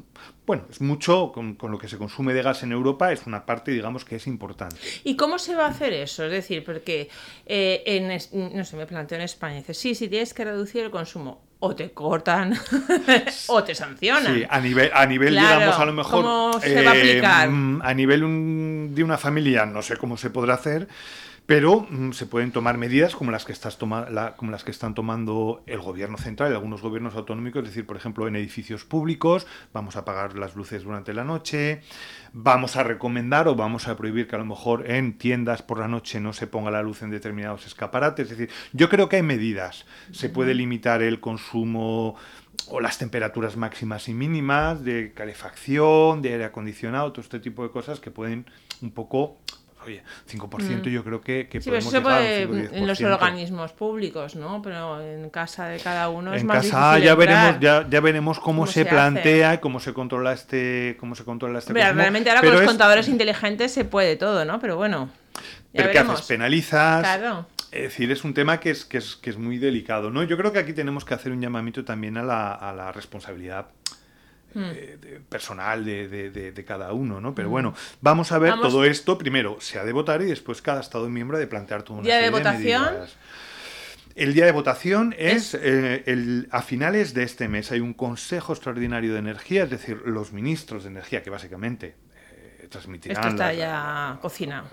bueno, 0.47 0.65
es 0.71 0.81
mucho 0.81 1.33
con, 1.33 1.57
lo 1.61 1.79
que 1.79 1.87
se 1.87 1.99
consume 1.99 2.33
de 2.33 2.43
gas 2.43 2.62
en 2.62 2.73
Europa, 2.73 3.12
es 3.12 3.27
una 3.27 3.47
parte, 3.47 3.71
digamos, 3.71 4.05
que 4.05 4.17
es 4.17 4.27
importante. 4.27 4.77
¿Y 5.05 5.17
cómo 5.17 5.39
se 5.39 5.55
va 5.55 5.67
a 5.67 5.69
hacer 5.69 5.93
eso? 5.93 6.25
Es 6.25 6.33
decir, 6.33 6.65
porque 6.65 7.09
eh, 7.47 7.83
en, 7.87 8.57
no 8.57 8.65
sé, 8.65 8.77
me 8.77 8.87
planteo 8.87 9.19
en 9.19 9.25
España, 9.25 9.57
dice, 9.57 9.75
sí, 9.75 9.95
sí, 9.95 10.09
tienes 10.09 10.35
que 10.35 10.45
reducir 10.45 10.83
el 10.83 10.91
consumo 10.91 11.50
o 11.61 11.76
te 11.76 11.93
cortan 11.93 12.59
o 13.49 13.62
te 13.62 13.75
sancionan. 13.75 14.35
Sí, 14.35 14.45
a 14.49 14.61
nivel, 14.61 14.90
a 14.93 15.07
nivel 15.07 15.35
digamos, 15.35 15.79
a 15.79 15.85
lo 15.85 15.93
mejor. 15.93 16.25
¿Cómo 16.25 16.61
se 16.61 16.83
va 16.83 16.90
a 16.90 16.95
aplicar? 16.95 17.49
Eh, 17.49 17.79
a 17.83 17.95
nivel 17.95 18.95
de 18.95 19.05
una 19.05 19.19
familia, 19.19 19.67
no 19.67 19.83
sé 19.83 19.97
cómo 19.97 20.17
se 20.17 20.31
podrá 20.31 20.55
hacer. 20.55 20.88
Pero 21.50 21.85
mm, 21.90 22.12
se 22.12 22.26
pueden 22.26 22.52
tomar 22.52 22.78
medidas 22.78 23.16
como 23.16 23.33
las, 23.33 23.45
que 23.45 23.50
estás 23.50 23.76
como 23.76 24.52
las 24.52 24.62
que 24.62 24.71
están 24.71 24.95
tomando 24.95 25.64
el 25.66 25.80
gobierno 25.80 26.16
central 26.16 26.52
y 26.52 26.54
algunos 26.54 26.80
gobiernos 26.80 27.16
autonómicos, 27.16 27.64
es 27.64 27.71
decir, 27.71 27.87
por 27.87 27.97
ejemplo, 27.97 28.28
en 28.28 28.37
edificios 28.37 28.85
públicos 28.85 29.49
vamos 29.73 29.97
a 29.97 30.00
apagar 30.00 30.38
las 30.38 30.54
luces 30.54 30.85
durante 30.85 31.12
la 31.12 31.25
noche, 31.25 31.80
vamos 32.33 32.76
a 32.76 32.85
recomendar 32.85 33.49
o 33.49 33.57
vamos 33.57 33.88
a 33.88 33.97
prohibir 33.97 34.28
que 34.28 34.37
a 34.37 34.38
lo 34.38 34.45
mejor 34.45 34.88
en 34.88 35.19
tiendas 35.19 35.61
por 35.61 35.80
la 35.80 35.88
noche 35.88 36.21
no 36.21 36.33
se 36.33 36.47
ponga 36.47 36.71
la 36.71 36.85
luz 36.85 37.02
en 37.02 37.11
determinados 37.11 37.66
escaparates. 37.66 38.30
Es 38.30 38.38
decir, 38.38 38.54
yo 38.73 38.88
creo 38.88 39.09
que 39.09 39.16
hay 39.16 39.25
medidas. 39.25 39.87
Se 40.12 40.28
puede 40.28 40.54
limitar 40.54 41.02
el 41.02 41.19
consumo 41.19 42.14
o 42.69 42.80
las 42.80 42.99
temperaturas 42.99 43.57
máximas 43.57 44.09
y 44.09 44.14
mínimas 44.14 44.85
de 44.85 45.12
calefacción, 45.14 46.23
de 46.23 46.35
aire 46.35 46.45
acondicionado, 46.45 47.11
todo 47.11 47.23
este 47.23 47.40
tipo 47.40 47.64
de 47.64 47.73
cosas 47.73 47.99
que 47.99 48.12
pueden 48.12 48.47
un 48.83 48.92
poco 48.92 49.38
oye, 49.84 50.02
5% 50.30 50.82
yo 50.90 51.02
creo 51.04 51.20
que, 51.20 51.49
que 51.49 51.60
Sí, 51.60 51.70
podemos 51.70 51.92
llegar 51.92 52.12
a 52.12 52.16
puede 52.18 52.46
un 52.46 52.60
5 52.62 52.72
o 52.72 52.76
en 52.76 52.87
los 52.87 53.00
10%. 53.00 53.12
organismos 53.14 53.72
públicos, 53.72 54.37
¿no? 54.37 54.60
Pero 54.62 55.00
en 55.00 55.30
casa 55.30 55.66
de 55.66 55.78
cada 55.78 56.08
uno 56.08 56.34
es 56.34 56.40
En 56.42 56.46
más 56.46 56.66
casa 56.66 56.94
difícil 56.94 57.04
ya 57.06 57.12
entrar. 57.12 57.16
veremos, 57.18 57.60
ya, 57.60 57.87
ya 57.88 58.00
veremos 58.00 58.38
cómo, 58.40 58.62
¿Cómo 58.62 58.66
se, 58.66 58.84
plantea 58.84 59.54
y 59.54 59.58
cómo 59.58 59.80
se 59.80 59.92
controla 59.92 60.32
este, 60.32 60.96
cómo 61.00 61.14
se 61.14 61.25
controla 61.25 61.58
este 61.60 61.72
consumo. 61.72 61.94
realmente 61.94 62.30
ahora 62.30 62.40
Pero 62.40 62.52
con 62.52 62.56
los 62.56 62.62
es- 62.64 62.68
contadores 62.68 63.08
inteligentes 63.08 63.72
se 63.72 63.84
puede 63.84 64.16
todo, 64.16 64.44
¿no? 64.44 64.58
Pero 64.60 64.76
bueno, 64.76 65.10
ya 65.72 65.82
Pero 65.84 65.90
¿qué 65.92 65.99
haces? 66.00 66.26
Penalizas. 66.26 67.00
Claro. 67.00 67.46
Es 67.72 67.82
decir, 67.82 68.10
es 68.10 68.25
un 68.25 68.34
tema 68.34 68.58
que 68.58 68.70
es, 68.70 68.84
que 68.84 68.99
es, 68.99 69.14
que 69.14 69.30
es 69.30 69.38
muy 69.38 69.58
delicado, 69.58 70.10
¿no? 70.10 70.25
Yo 70.25 70.37
creo 70.37 70.52
que 70.52 70.58
aquí 70.58 70.72
tenemos 70.72 71.04
que 71.04 71.14
hacer 71.14 71.30
un 71.30 71.40
llamamiento 71.40 71.84
también 71.84 72.16
a 72.16 72.25
la, 72.25 72.52
a 72.52 72.72
la 72.72 72.90
responsabilidad 72.90 73.66
Hmm. 74.52 74.62
eh, 74.75 74.99
de- 75.00 75.21
personal 75.21 75.85
de, 75.85 76.09
de- 76.09 76.30
de- 76.30 76.52
de 76.52 76.64
cada 76.64 76.92
uno, 76.92 77.21
¿no? 77.21 77.35
Pero 77.35 77.50
bueno, 77.50 77.73
vamos 78.00 78.33
a 78.33 78.38
ver 78.38 78.50
Vamos- 78.50 78.69
todo 78.69 78.85
esto. 78.85 79.16
Primero, 79.16 79.59
se 79.61 79.78
ha 79.78 79.85
de 79.85 79.92
votar 79.92 80.23
y 80.23 80.26
después 80.26 80.61
cada 80.62 80.80
Estado 80.80 81.09
miembro 81.09 81.37
ha 81.37 81.40
de 81.40 81.47
plantear 81.47 81.83
toda 81.85 82.00
una 82.00 82.07
Día 82.07 82.16
de 82.16 82.23
serie 82.25 82.38
votación. 82.38 82.85
medidas. 82.85 83.16
El 84.16 84.35
día 84.35 84.45
de 84.45 84.52
votación 84.52 85.14
es, 85.16 85.54
Es- 85.54 85.61
eh, 85.62 86.02
el, 86.07 86.49
a 86.50 86.62
finales 86.62 87.14
de 87.14 87.23
este 87.23 87.49
mes. 87.49 87.71
Hay 87.71 87.78
un 87.80 87.95
Consejo 87.95 88.52
Extraordinario 88.52 89.12
de 89.12 89.21
Energía, 89.21 89.62
es 89.64 89.71
decir, 89.71 90.02
los 90.04 90.33
ministros 90.33 90.83
de 90.83 90.90
energía 90.90 91.23
que 91.23 91.30
básicamente 91.30 91.95
eh, 92.33 92.66
transmitirán. 92.69 93.16
Esto 93.19 93.28
está 93.28 93.47
las- 93.49 93.57
ya 93.57 94.19
cocinado. 94.21 94.66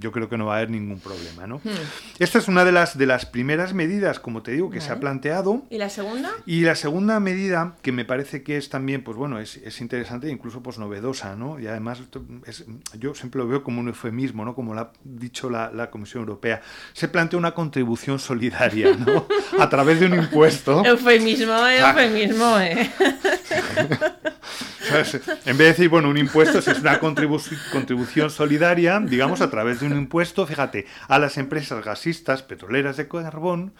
Yo 0.00 0.12
creo 0.12 0.28
que 0.28 0.36
no 0.36 0.46
va 0.46 0.54
a 0.54 0.56
haber 0.58 0.70
ningún 0.70 1.00
problema, 1.00 1.46
¿no? 1.46 1.58
Hmm. 1.64 1.70
Esta 2.18 2.38
es 2.38 2.48
una 2.48 2.64
de 2.64 2.72
las, 2.72 2.98
de 2.98 3.06
las 3.06 3.24
primeras 3.26 3.72
medidas, 3.74 4.20
como 4.20 4.42
te 4.42 4.50
digo, 4.52 4.68
que 4.70 4.80
se 4.80 4.86
ha 4.88 4.90
Vale. 4.90 5.00
planteado. 5.00 5.62
¿Y 5.70 5.78
la 5.78 5.88
segunda? 5.88 6.30
Y 6.46 6.60
la 6.62 6.74
segunda 6.74 7.20
medida, 7.20 7.76
que 7.82 7.92
me 7.92 8.04
parece 8.04 8.42
que 8.42 8.56
es 8.56 8.68
también, 8.68 9.02
pues 9.02 9.16
bueno, 9.16 9.38
es, 9.38 9.56
es 9.56 9.80
interesante 9.80 10.26
e 10.28 10.30
incluso 10.30 10.62
pues 10.62 10.78
novedosa, 10.78 11.36
¿no? 11.36 11.58
Y 11.58 11.66
además 11.66 12.00
es- 12.46 12.64
yo 12.98 13.14
siempre 13.14 13.40
lo 13.40 13.48
veo 13.48 13.62
como 13.62 13.80
un 13.80 13.88
eufemismo, 13.88 14.44
¿no? 14.44 14.54
Como 14.54 14.74
lo 14.74 14.80
ha 14.80 14.92
dicho 15.04 15.48
la, 15.48 15.70
la 15.72 15.90
Comisión 15.90 16.20
Europea. 16.22 16.60
Se 16.92 17.08
plantea 17.08 17.38
una 17.38 17.52
contribución 17.54 18.18
solidaria, 18.18 18.94
¿no? 18.96 19.26
A 19.58 19.68
través 19.70 20.00
de 20.00 20.06
un 20.06 20.14
impuesto. 20.14 20.84
Eufemismo, 20.84 21.52
eh, 21.66 21.80
Ah. 21.82 21.90
eufemismo, 21.90 22.58
eh. 22.60 22.90
¿sabes? 24.84 25.14
En 25.46 25.56
vez 25.56 25.58
de 25.58 25.64
decir, 25.64 25.88
bueno, 25.88 26.08
un 26.08 26.18
impuesto, 26.18 26.60
si 26.62 26.70
es 26.70 26.80
una 26.80 27.00
contribu- 27.00 27.70
contribución 27.72 28.30
solidaria, 28.30 29.00
digamos, 29.00 29.40
a 29.40 29.50
través 29.50 29.80
de 29.80 29.86
un 29.86 29.96
impuesto, 29.96 30.46
fíjate, 30.46 30.86
a 31.08 31.18
las 31.18 31.36
empresas 31.38 31.84
gasistas, 31.84 32.42
petroleras 32.42 32.96
de 32.96 33.08
carbón, 33.08 33.72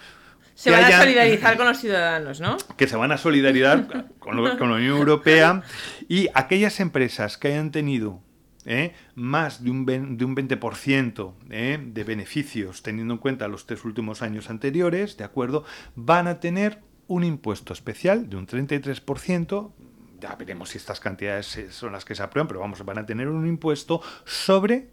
Se 0.54 0.70
van 0.70 0.84
a 0.84 0.98
solidarizar 1.00 1.56
con 1.56 1.66
los 1.66 1.78
ciudadanos, 1.78 2.40
¿no? 2.40 2.56
que 2.76 2.86
se 2.86 2.96
van 2.96 3.12
a 3.12 3.18
solidarizar 3.18 4.06
con, 4.18 4.36
lo- 4.36 4.56
con 4.58 4.70
la 4.70 4.76
Unión 4.76 4.96
Europea 4.98 5.62
y 6.08 6.28
aquellas 6.34 6.78
empresas 6.80 7.36
que 7.38 7.48
hayan 7.48 7.70
tenido 7.72 8.20
¿eh? 8.64 8.94
más 9.16 9.62
de 9.64 9.70
un, 9.70 9.84
de 9.84 10.24
un 10.24 10.36
20% 10.36 11.34
¿eh? 11.50 11.78
de 11.84 12.04
beneficios, 12.04 12.82
teniendo 12.82 13.14
en 13.14 13.18
cuenta 13.18 13.48
los 13.48 13.66
tres 13.66 13.84
últimos 13.84 14.22
años 14.22 14.48
anteriores, 14.48 15.16
¿de 15.16 15.24
acuerdo? 15.24 15.64
Van 15.96 16.28
a 16.28 16.38
tener 16.40 16.78
un 17.08 17.22
impuesto 17.24 17.72
especial 17.74 18.30
de 18.30 18.36
un 18.36 18.46
33%. 18.46 19.72
Ya 20.24 20.34
veremos 20.36 20.70
si 20.70 20.78
estas 20.78 21.00
cantidades 21.00 21.58
son 21.70 21.92
las 21.92 22.06
que 22.06 22.14
se 22.14 22.22
aprueban, 22.22 22.48
pero 22.48 22.60
vamos, 22.60 22.82
van 22.82 22.96
a 22.96 23.04
tener 23.04 23.28
un 23.28 23.46
impuesto 23.46 24.00
sobre 24.24 24.88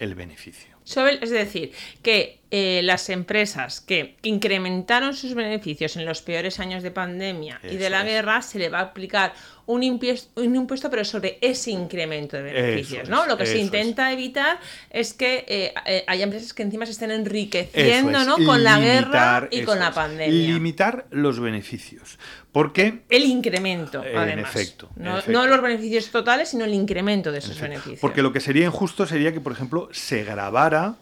el 0.00 0.16
beneficio. 0.16 0.76
Sobre- 0.82 1.22
es 1.22 1.30
decir, 1.30 1.72
que 2.02 2.40
eh, 2.50 2.80
las 2.82 3.08
empresas 3.10 3.80
que 3.82 4.16
incrementaron 4.22 5.14
sus 5.14 5.34
beneficios 5.34 5.96
en 5.96 6.06
los 6.06 6.22
peores 6.22 6.58
años 6.60 6.82
de 6.82 6.90
pandemia 6.90 7.60
y 7.62 7.76
de 7.76 7.90
la 7.90 8.00
es. 8.00 8.06
guerra 8.06 8.40
se 8.42 8.58
le 8.58 8.68
va 8.70 8.78
a 8.78 8.82
aplicar 8.82 9.34
un 9.66 9.82
impuesto, 9.82 10.40
un 10.40 10.56
impuesto 10.56 10.88
pero 10.88 11.04
sobre 11.04 11.36
ese 11.42 11.72
incremento 11.72 12.38
de 12.38 12.42
beneficios, 12.44 13.02
Eso 13.02 13.10
¿no? 13.10 13.22
es, 13.24 13.28
Lo 13.28 13.36
que 13.36 13.44
se 13.44 13.56
es. 13.56 13.60
intenta 13.66 14.10
evitar 14.12 14.58
es 14.88 15.12
que 15.12 15.44
eh, 15.46 15.74
eh, 15.84 16.04
haya 16.06 16.24
empresas 16.24 16.54
que 16.54 16.62
encima 16.62 16.86
se 16.86 16.92
estén 16.92 17.10
enriqueciendo, 17.10 18.24
¿no? 18.24 18.36
Con 18.46 18.64
la 18.64 18.80
guerra 18.80 19.46
y 19.50 19.62
con 19.62 19.78
la 19.78 19.92
pandemia. 19.92 20.54
Limitar 20.54 21.06
los 21.10 21.38
beneficios. 21.38 22.18
Porque 22.58 23.02
El 23.08 23.22
incremento, 23.22 24.02
En 24.02 24.18
además. 24.18 24.52
efecto, 24.52 24.88
en 24.96 25.04
no, 25.04 25.18
efecto. 25.18 25.30
no 25.30 25.46
los 25.46 25.62
beneficios 25.62 26.10
totales, 26.10 26.48
sino 26.48 26.64
el 26.64 26.74
incremento 26.74 27.30
de 27.30 27.38
esos 27.38 27.60
beneficios. 27.60 28.00
Porque 28.00 28.20
lo 28.20 28.32
que 28.32 28.40
sería 28.40 28.64
injusto 28.66 29.06
sería 29.06 29.32
que, 29.32 29.40
por 29.40 29.52
ejemplo, 29.52 29.88
se 29.92 30.24
grabara 30.24 30.96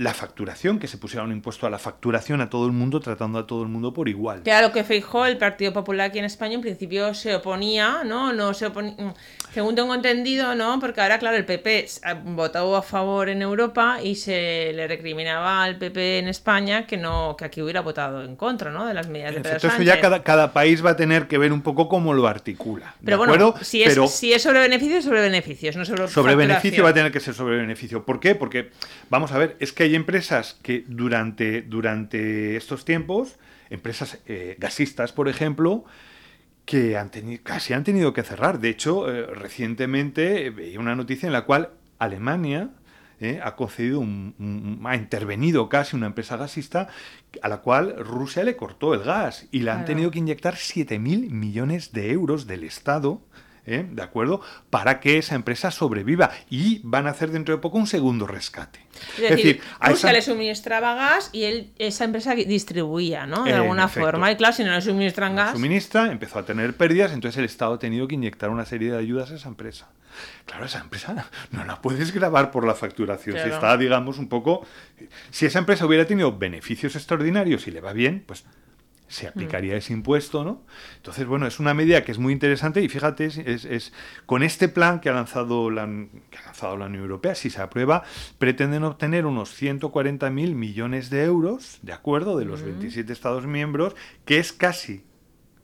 la 0.00 0.14
facturación, 0.14 0.78
que 0.78 0.88
se 0.88 0.96
pusiera 0.96 1.22
un 1.24 1.30
impuesto 1.30 1.66
a 1.66 1.70
la 1.70 1.78
facturación 1.78 2.40
a 2.40 2.48
todo 2.48 2.64
el 2.64 2.72
mundo, 2.72 3.00
tratando 3.00 3.38
a 3.38 3.46
todo 3.46 3.62
el 3.62 3.68
mundo 3.68 3.92
por 3.92 4.08
igual. 4.08 4.42
Que 4.42 4.50
era 4.50 4.62
lo 4.62 4.72
que 4.72 4.82
Feijó, 4.82 5.26
el 5.26 5.36
Partido 5.36 5.74
Popular 5.74 6.08
aquí 6.08 6.18
en 6.18 6.24
España, 6.24 6.54
en 6.54 6.62
principio 6.62 7.12
se 7.12 7.34
oponía, 7.34 8.02
¿no? 8.02 8.32
No 8.32 8.54
se 8.54 8.64
oponía, 8.64 9.12
según 9.52 9.74
tengo 9.74 9.94
entendido, 9.94 10.54
¿no? 10.54 10.80
Porque 10.80 11.02
ahora, 11.02 11.18
claro, 11.18 11.36
el 11.36 11.44
PP 11.44 11.86
ha 12.02 12.14
votado 12.14 12.76
a 12.76 12.82
favor 12.82 13.28
en 13.28 13.42
Europa 13.42 13.98
y 14.02 14.14
se 14.14 14.72
le 14.72 14.88
recriminaba 14.88 15.62
al 15.62 15.76
PP 15.76 16.20
en 16.20 16.28
España 16.28 16.86
que 16.86 16.96
no 16.96 17.36
que 17.36 17.44
aquí 17.44 17.60
hubiera 17.60 17.82
votado 17.82 18.24
en 18.24 18.36
contra, 18.36 18.70
¿no? 18.70 18.86
De 18.86 18.94
las 18.94 19.06
medidas 19.06 19.34
de 19.34 19.42
Pedro 19.42 19.60
Sánchez. 19.60 19.84
ya 19.84 20.00
cada, 20.00 20.22
cada 20.22 20.54
país 20.54 20.82
va 20.82 20.90
a 20.90 20.96
tener 20.96 21.28
que 21.28 21.36
ver 21.36 21.52
un 21.52 21.60
poco 21.60 21.90
cómo 21.90 22.14
lo 22.14 22.26
articula. 22.26 22.94
¿de 23.00 23.04
Pero 23.04 23.18
bueno, 23.18 23.34
acuerdo? 23.34 23.62
si 23.62 23.82
es, 23.82 23.90
Pero 23.90 24.06
si 24.06 24.32
es 24.32 24.42
sobre 24.42 24.60
beneficios, 24.60 25.04
sobre 25.04 25.20
beneficios, 25.20 25.76
no 25.76 25.84
sobre 25.84 26.08
sobre 26.08 26.36
beneficio 26.36 26.84
va 26.84 26.88
a 26.88 26.94
tener 26.94 27.12
que 27.12 27.20
ser 27.20 27.34
sobre 27.34 27.58
beneficio. 27.58 28.02
¿Por 28.02 28.18
qué? 28.18 28.34
Porque, 28.34 28.70
vamos 29.10 29.32
a 29.32 29.36
ver, 29.36 29.56
es 29.60 29.74
que 29.74 29.89
hay 29.89 29.89
empresas 29.94 30.58
que 30.62 30.84
durante, 30.88 31.62
durante 31.62 32.56
estos 32.56 32.84
tiempos, 32.84 33.38
empresas 33.70 34.18
eh, 34.26 34.56
gasistas, 34.58 35.12
por 35.12 35.28
ejemplo, 35.28 35.84
que 36.64 36.96
han 36.96 37.10
tenido, 37.10 37.42
casi 37.42 37.72
han 37.72 37.84
tenido 37.84 38.12
que 38.12 38.22
cerrar. 38.22 38.60
De 38.60 38.68
hecho, 38.68 39.10
eh, 39.12 39.26
recientemente 39.26 40.46
eh, 40.46 40.50
veía 40.50 40.78
una 40.80 40.94
noticia 40.94 41.26
en 41.26 41.32
la 41.32 41.42
cual 41.44 41.70
Alemania 41.98 42.70
eh, 43.20 43.40
ha 43.42 43.54
concedido 43.54 44.00
un, 44.00 44.34
un- 44.38 44.80
ha 44.86 44.96
intervenido 44.96 45.68
casi 45.68 45.94
una 45.96 46.06
empresa 46.06 46.36
gasista 46.36 46.88
a 47.42 47.48
la 47.48 47.58
cual 47.58 47.94
Rusia 47.98 48.44
le 48.44 48.56
cortó 48.56 48.94
el 48.94 49.00
gas 49.02 49.46
y 49.50 49.60
le 49.60 49.70
han 49.72 49.84
tenido 49.84 50.10
que 50.10 50.18
inyectar 50.20 50.54
7.000 50.54 51.30
millones 51.30 51.92
de 51.92 52.12
euros 52.12 52.46
del 52.46 52.64
Estado. 52.64 53.20
¿Eh? 53.66 53.86
¿De 53.90 54.02
acuerdo? 54.02 54.40
Para 54.70 55.00
que 55.00 55.18
esa 55.18 55.34
empresa 55.34 55.70
sobreviva. 55.70 56.30
Y 56.50 56.80
van 56.84 57.06
a 57.06 57.10
hacer 57.10 57.30
dentro 57.30 57.54
de 57.54 57.60
poco 57.60 57.78
un 57.78 57.86
segundo 57.86 58.26
rescate. 58.26 58.80
Es 59.16 59.30
decir, 59.30 59.60
a 59.78 59.90
Rusia 59.90 60.08
esa- 60.10 60.12
le 60.12 60.22
suministraba 60.22 60.94
gas 60.94 61.30
y 61.32 61.44
él, 61.44 61.72
esa 61.78 62.04
empresa 62.04 62.34
distribuía, 62.34 63.26
¿no? 63.26 63.44
De 63.44 63.50
En 63.50 63.56
alguna 63.56 63.88
forma. 63.88 64.30
Y 64.30 64.36
claro, 64.36 64.54
si 64.54 64.64
no 64.64 64.72
le 64.72 64.80
suministran 64.80 65.36
gas. 65.36 65.52
suministra, 65.52 66.10
empezó 66.12 66.38
a 66.38 66.44
tener 66.44 66.76
pérdidas, 66.76 67.12
entonces 67.12 67.38
el 67.38 67.44
Estado 67.44 67.74
ha 67.74 67.78
tenido 67.78 68.06
que 68.08 68.14
inyectar 68.16 68.50
una 68.50 68.64
serie 68.64 68.90
de 68.92 68.98
ayudas 68.98 69.30
a 69.30 69.34
esa 69.36 69.48
empresa. 69.48 69.88
Claro, 70.44 70.64
esa 70.66 70.80
empresa 70.80 71.14
no 71.52 71.64
la 71.64 71.80
puedes 71.80 72.12
grabar 72.12 72.50
por 72.50 72.66
la 72.66 72.74
facturación. 72.74 73.36
Si 73.36 73.42
Claro. 73.42 73.54
está, 73.54 73.76
digamos, 73.76 74.18
un 74.18 74.28
poco... 74.28 74.66
Si 75.30 75.46
esa 75.46 75.60
empresa 75.60 75.86
hubiera 75.86 76.06
tenido 76.06 76.36
beneficios 76.36 76.96
extraordinarios 76.96 77.66
y 77.68 77.70
le 77.70 77.80
va 77.80 77.92
bien, 77.92 78.22
pues 78.26 78.44
se 79.10 79.26
aplicaría 79.26 79.76
ese 79.76 79.92
impuesto, 79.92 80.44
¿no? 80.44 80.62
Entonces, 80.96 81.26
bueno, 81.26 81.46
es 81.46 81.58
una 81.58 81.74
medida 81.74 82.04
que 82.04 82.12
es 82.12 82.18
muy 82.18 82.32
interesante 82.32 82.80
y 82.80 82.88
fíjate, 82.88 83.26
es, 83.26 83.38
es- 83.38 83.64
es- 83.64 83.92
con 84.24 84.42
este 84.44 84.68
plan 84.68 85.00
que 85.00 85.08
ha, 85.08 85.12
lanzado 85.12 85.68
la, 85.70 85.84
que 86.30 86.38
ha 86.38 86.42
lanzado 86.46 86.76
la 86.76 86.86
Unión 86.86 87.02
Europea, 87.02 87.34
si 87.34 87.50
se 87.50 87.60
aprueba, 87.60 88.04
pretenden 88.38 88.84
obtener 88.84 89.26
unos 89.26 89.50
140.000 89.60 90.54
millones 90.54 91.10
de 91.10 91.24
euros, 91.24 91.78
¿de 91.82 91.92
acuerdo?, 91.92 92.38
de 92.38 92.44
los 92.44 92.62
27 92.62 93.12
Estados 93.12 93.46
miembros, 93.46 93.96
que 94.24 94.38
es 94.38 94.52
casi, 94.52 95.04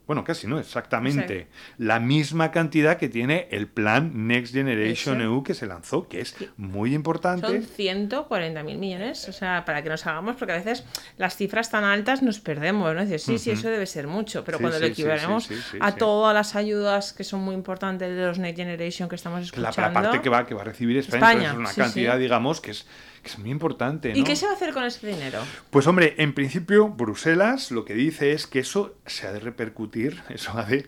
bueno, 0.07 0.23
casi 0.23 0.47
no, 0.47 0.57
exactamente, 0.57 1.47
la 1.77 1.99
misma 1.99 2.49
cantidad 2.51 2.97
que 2.97 3.09
tiene 3.09 3.49
el 3.51 3.67
plan 3.67 4.27
Next 4.27 4.53
Generation. 4.53 5.21
EU 5.21 5.43
que 5.43 5.53
se 5.53 5.67
lanzó, 5.67 6.07
que 6.07 6.21
es 6.21 6.33
muy 6.55 6.95
importante. 6.95 7.45
Son 7.45 7.61
140 7.61 8.63
mil 8.63 8.77
millones, 8.77 9.27
o 9.27 9.33
sea, 9.33 9.65
para 9.65 9.83
que 9.83 9.89
nos 9.89 10.07
hagamos, 10.07 10.37
porque 10.37 10.53
a 10.53 10.57
veces 10.57 10.85
las 11.17 11.35
cifras 11.35 11.69
tan 11.69 11.83
altas 11.83 12.23
nos 12.23 12.39
perdemos, 12.39 12.95
¿no? 12.95 13.01
Dices, 13.01 13.23
sí, 13.23 13.37
sí, 13.37 13.51
eso 13.51 13.69
debe 13.69 13.85
ser 13.85 14.07
mucho, 14.07 14.45
pero 14.45 14.57
Sí, 14.57 14.63
cuando 14.63 14.77
sí, 14.79 14.85
lo 14.85 14.91
equivalemos 14.91 15.49
a 15.81 15.95
todas 15.95 16.33
las 16.33 16.55
ayudas 16.55 17.11
que 17.11 17.25
son 17.25 17.41
muy 17.41 17.53
importantes 17.53 18.15
de 18.15 18.25
los 18.25 18.39
Next 18.39 18.57
Generation 18.57 19.09
que 19.09 19.15
estamos 19.15 19.43
escuchando. 19.43 19.81
la 19.81 19.91
parte 19.91 20.21
que 20.21 20.29
va, 20.29 20.45
que 20.45 20.53
va 20.53 20.61
a 20.61 20.65
recibir 20.65 20.97
España, 20.97 21.51
es 21.51 21.57
una 21.57 21.73
cantidad, 21.73 22.17
digamos, 22.17 22.61
que 22.61 22.71
es, 22.71 22.85
que 23.21 23.29
es 23.29 23.39
muy 23.39 23.49
importante. 23.49 24.13
¿Y 24.15 24.23
qué 24.23 24.35
se 24.35 24.45
va 24.45 24.53
a 24.53 24.55
hacer 24.55 24.73
con 24.73 24.85
ese 24.85 25.05
dinero? 25.05 25.41
Pues 25.69 25.85
hombre, 25.85 26.15
en 26.17 26.33
principio 26.33 26.87
Bruselas 26.87 27.71
lo 27.71 27.85
que 27.85 27.93
dice 27.93 28.31
es 28.31 28.47
que 28.47 28.59
eso 28.59 28.95
se 29.05 29.27
ha 29.27 29.31
de 29.31 29.39
repercutir, 29.39 29.96
eso 30.29 30.57
ha 30.57 30.63
de 30.63 30.87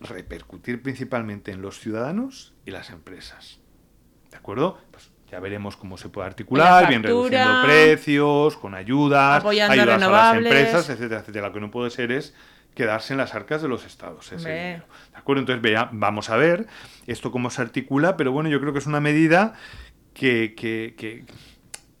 repercutir 0.00 0.82
principalmente 0.82 1.52
en 1.52 1.62
los 1.62 1.78
ciudadanos 1.78 2.54
y 2.66 2.70
las 2.70 2.90
empresas. 2.90 3.60
¿De 4.30 4.36
acuerdo? 4.36 4.78
Pues 4.90 5.10
ya 5.30 5.40
veremos 5.40 5.76
cómo 5.76 5.96
se 5.96 6.08
puede 6.08 6.26
articular, 6.26 6.82
La 6.82 6.88
bien 6.88 7.02
reduciendo 7.02 7.62
precios, 7.64 8.56
con 8.56 8.74
ayudas, 8.74 9.40
apoyando 9.40 9.72
ayudas 9.72 10.02
a 10.02 10.08
las 10.08 10.36
empresas, 10.36 10.90
etcétera, 10.90 11.20
etcétera. 11.20 11.48
Lo 11.48 11.54
que 11.54 11.60
no 11.60 11.70
puede 11.70 11.90
ser 11.90 12.12
es 12.12 12.34
quedarse 12.74 13.14
en 13.14 13.18
las 13.18 13.34
arcas 13.34 13.62
de 13.62 13.68
los 13.68 13.84
estados. 13.84 14.32
ese 14.32 14.48
dinero. 14.48 14.84
¿De 15.12 15.18
acuerdo? 15.18 15.40
Entonces 15.40 15.62
vea, 15.62 15.88
vamos 15.92 16.30
a 16.30 16.36
ver 16.36 16.66
esto 17.06 17.30
cómo 17.30 17.50
se 17.50 17.62
articula, 17.62 18.16
pero 18.16 18.32
bueno, 18.32 18.48
yo 18.48 18.60
creo 18.60 18.72
que 18.72 18.80
es 18.80 18.86
una 18.86 19.00
medida 19.00 19.54
que, 20.12 20.54
que, 20.54 20.94
que, 20.96 21.24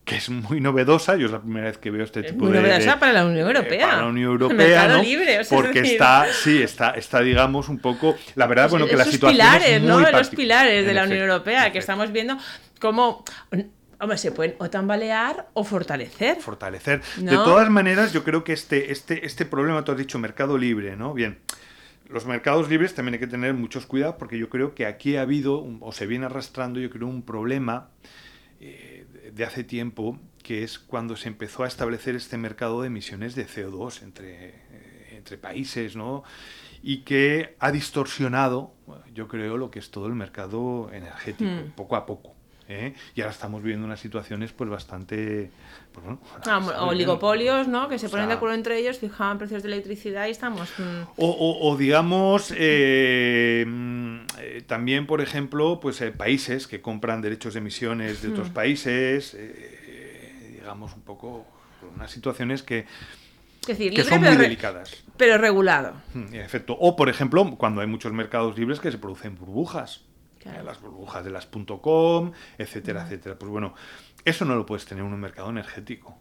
que 0.04 0.16
es 0.16 0.28
muy 0.28 0.60
novedosa. 0.60 1.16
Yo 1.16 1.26
es 1.26 1.32
la 1.32 1.40
primera 1.40 1.66
vez 1.66 1.78
que 1.78 1.90
veo 1.90 2.04
este 2.04 2.22
tipo 2.22 2.44
muy 2.44 2.52
de. 2.52 2.60
novedosa 2.60 2.98
para 2.98 3.12
la 3.12 3.24
Unión 3.24 3.46
Europea. 3.46 3.86
para 3.86 4.02
la 4.02 4.08
Unión 4.08 4.32
Europea. 4.32 4.56
Mercado 4.56 4.96
¿no? 4.98 5.02
libre, 5.02 5.40
o 5.40 5.44
sea, 5.44 5.56
Porque 5.58 5.80
es 5.80 5.92
está, 5.92 6.26
sí, 6.32 6.62
está, 6.62 6.90
está, 6.90 7.20
digamos, 7.20 7.68
un 7.68 7.78
poco. 7.78 8.16
La 8.34 8.46
verdad, 8.46 8.68
bueno, 8.68 8.86
que 8.86 8.96
la 8.96 9.02
Esos 9.02 9.14
situación. 9.14 9.36
pilares, 9.36 9.68
es 9.68 9.80
muy 9.80 9.90
¿no? 9.90 10.10
Los 10.10 10.28
pilares 10.30 10.86
de 10.86 10.94
la 10.94 11.04
Unión 11.04 11.20
Europea, 11.20 11.72
que 11.72 11.78
estamos 11.78 12.12
viendo 12.12 12.36
cómo. 12.80 13.24
Hombre, 14.00 14.18
se 14.18 14.32
pueden 14.32 14.56
o 14.58 14.68
tambalear 14.68 15.48
o 15.54 15.64
fortalecer. 15.64 16.36
fortalecer. 16.36 17.00
¿No? 17.18 17.30
De 17.30 17.36
todas 17.38 17.70
maneras, 17.70 18.12
yo 18.12 18.24
creo 18.24 18.44
que 18.44 18.52
este, 18.52 18.92
este, 18.92 19.24
este 19.24 19.46
problema, 19.46 19.84
tú 19.84 19.92
has 19.92 19.98
dicho 19.98 20.18
mercado 20.18 20.58
libre, 20.58 20.96
¿no? 20.96 21.14
Bien. 21.14 21.38
Los 22.10 22.26
mercados 22.26 22.68
libres 22.68 22.94
también 22.94 23.14
hay 23.14 23.20
que 23.20 23.26
tener 23.26 23.54
muchos 23.54 23.86
cuidados 23.86 24.16
porque 24.18 24.36
yo 24.36 24.50
creo 24.50 24.74
que 24.74 24.84
aquí 24.84 25.16
ha 25.16 25.22
habido, 25.22 25.64
o 25.80 25.92
se 25.92 26.06
viene 26.06 26.26
arrastrando, 26.26 26.78
yo 26.80 26.90
creo, 26.90 27.06
un 27.06 27.22
problema 27.22 27.88
eh, 28.66 29.30
de 29.32 29.44
hace 29.44 29.62
tiempo, 29.64 30.18
que 30.42 30.62
es 30.62 30.78
cuando 30.78 31.16
se 31.16 31.28
empezó 31.28 31.64
a 31.64 31.68
establecer 31.68 32.14
este 32.16 32.38
mercado 32.38 32.80
de 32.80 32.86
emisiones 32.86 33.34
de 33.34 33.46
CO2 33.46 34.02
entre, 34.02 34.48
eh, 34.48 35.08
entre 35.18 35.36
países, 35.36 35.96
¿no? 35.96 36.24
Y 36.82 36.98
que 37.02 37.56
ha 37.60 37.70
distorsionado, 37.72 38.74
yo 39.12 39.28
creo, 39.28 39.56
lo 39.58 39.70
que 39.70 39.78
es 39.78 39.90
todo 39.90 40.06
el 40.06 40.14
mercado 40.14 40.90
energético, 40.92 41.50
Hmm. 41.50 41.70
poco 41.74 41.96
a 41.96 42.06
poco. 42.06 42.33
¿Eh? 42.68 42.94
Y 43.14 43.20
ahora 43.20 43.32
estamos 43.32 43.62
viviendo 43.62 43.86
unas 43.86 44.00
situaciones 44.00 44.52
pues 44.52 44.68
bastante... 44.70 45.50
Pues, 45.92 46.04
bueno, 46.04 46.20
Ah, 46.46 46.58
oligopolios, 46.82 47.68
¿no? 47.68 47.88
Que 47.88 47.98
se 47.98 48.06
O 48.06 48.10
ponen 48.10 48.28
de 48.28 48.34
acuerdo 48.34 48.54
entre 48.54 48.78
ellos, 48.78 48.98
fijaban 48.98 49.38
precios 49.38 49.62
de 49.62 49.68
electricidad 49.68 50.26
y 50.26 50.30
estamos. 50.30 50.70
mm, 50.78 51.02
O, 51.16 51.28
o- 51.30 51.70
o 51.70 51.76
digamos, 51.76 52.52
eh, 52.56 53.64
eh, 54.40 54.62
también, 54.66 55.06
por 55.06 55.20
ejemplo, 55.20 55.78
pues 55.80 56.00
eh, 56.00 56.10
países 56.10 56.66
que 56.66 56.80
compran 56.80 57.20
derechos 57.22 57.54
de 57.54 57.60
emisiones 57.60 58.22
de 58.22 58.28
Hmm. 58.28 58.32
otros 58.32 58.50
países, 58.50 59.34
eh, 59.38 60.52
digamos, 60.58 60.94
un 60.94 61.02
poco 61.02 61.46
unas 61.96 62.10
situaciones 62.10 62.62
que, 62.62 62.86
Es 63.62 63.66
decir, 63.68 63.90
que 63.92 63.98
libre 63.98 64.04
son 64.10 64.20
pero, 64.20 64.30
muy 64.32 64.36
re- 64.38 64.44
delicadas. 64.44 65.04
pero 65.16 65.38
regulado. 65.38 65.94
Mm, 66.14 66.34
En 66.34 66.40
efecto. 66.40 66.76
O, 66.78 66.96
por 66.96 67.08
ejemplo, 67.08 67.54
cuando 67.56 67.80
hay 67.80 67.86
muchos 67.86 68.12
mercados 68.12 68.58
libres 68.58 68.80
que 68.80 68.90
se 68.90 68.98
producen 68.98 69.36
burbujas. 69.36 70.00
Claro. 70.44 70.62
Las 70.62 70.80
burbujas 70.80 71.24
de 71.24 71.30
las 71.30 71.46
.com, 71.46 72.32
etcétera, 72.58 73.02
etcétera. 73.02 73.36
Pues 73.38 73.50
bueno, 73.50 73.74
eso 74.24 74.44
no 74.44 74.54
lo 74.54 74.64
puedes 74.64 74.84
tener 74.84 75.04
en 75.04 75.12
un 75.12 75.18
mercado 75.18 75.50
energético. 75.50 76.16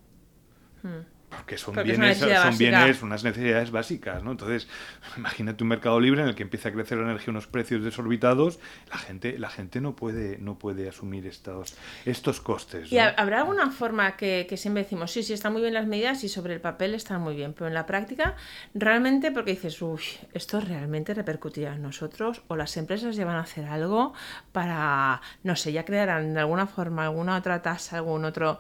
Porque 1.38 1.58
son 1.58 1.74
Porque 1.74 1.92
bienes, 1.92 2.18
son 2.18 2.30
básica. 2.30 2.58
bienes, 2.58 3.02
unas 3.02 3.24
necesidades 3.24 3.72
básicas, 3.72 4.24
¿no? 4.24 4.32
Entonces, 4.32 4.68
imagínate 5.18 5.64
un 5.64 5.70
mercado 5.70 6.00
libre 6.00 6.22
en 6.22 6.28
el 6.28 6.36
que 6.36 6.44
empieza 6.44 6.70
a 6.70 6.72
crecer 6.72 6.98
la 6.98 7.06
energía 7.06 7.28
a 7.28 7.32
unos 7.32 7.48
precios 7.48 7.84
desorbitados, 7.84 8.60
la 8.90 8.98
gente, 8.98 9.38
la 9.40 9.50
gente 9.50 9.82
no 9.82 9.96
puede, 9.96 10.38
no 10.38 10.58
puede 10.58 10.90
asumir 10.90 11.26
estos, 11.28 11.76
estos 12.06 12.42
costes. 12.42 12.92
¿Y 12.92 13.00
habrá 13.00 13.40
alguna 13.40 13.72
forma 13.72 14.16
que, 14.18 14.46
que 14.48 14.58
siempre 14.58 14.84
decimos, 14.84 15.12
sí, 15.12 15.24
sí, 15.24 15.34
están 15.34 15.54
muy 15.54 15.62
bien 15.62 15.74
las 15.74 15.88
medidas 15.88 16.24
y 16.24 16.30
sobre 16.30 16.54
el 16.54 16.62
papel 16.62 16.96
están 16.96 17.22
muy 17.22 17.36
bien, 17.36 17.54
pero 17.54 17.68
en 17.68 17.74
la 17.74 17.86
práctica, 17.86 18.36
realmente, 18.74 19.32
porque 19.32 19.52
dices, 19.52 19.82
uy, 19.82 20.02
esto 20.34 20.60
realmente 20.60 21.14
repercutirá 21.14 21.76
en 21.76 21.82
nosotros 21.82 22.42
o 22.48 22.56
las 22.56 22.76
empresas 22.78 23.16
ya 23.16 23.26
van 23.26 23.36
a 23.36 23.42
hacer 23.42 23.66
algo 23.66 24.14
para, 24.52 25.22
no 25.44 25.56
sé, 25.56 25.72
ya 25.72 25.86
crearán 25.86 26.34
de 26.34 26.40
alguna 26.40 26.68
forma 26.68 27.06
alguna 27.06 27.38
otra 27.38 27.62
tasa, 27.62 27.98
algún 27.98 28.26
otro 28.26 28.58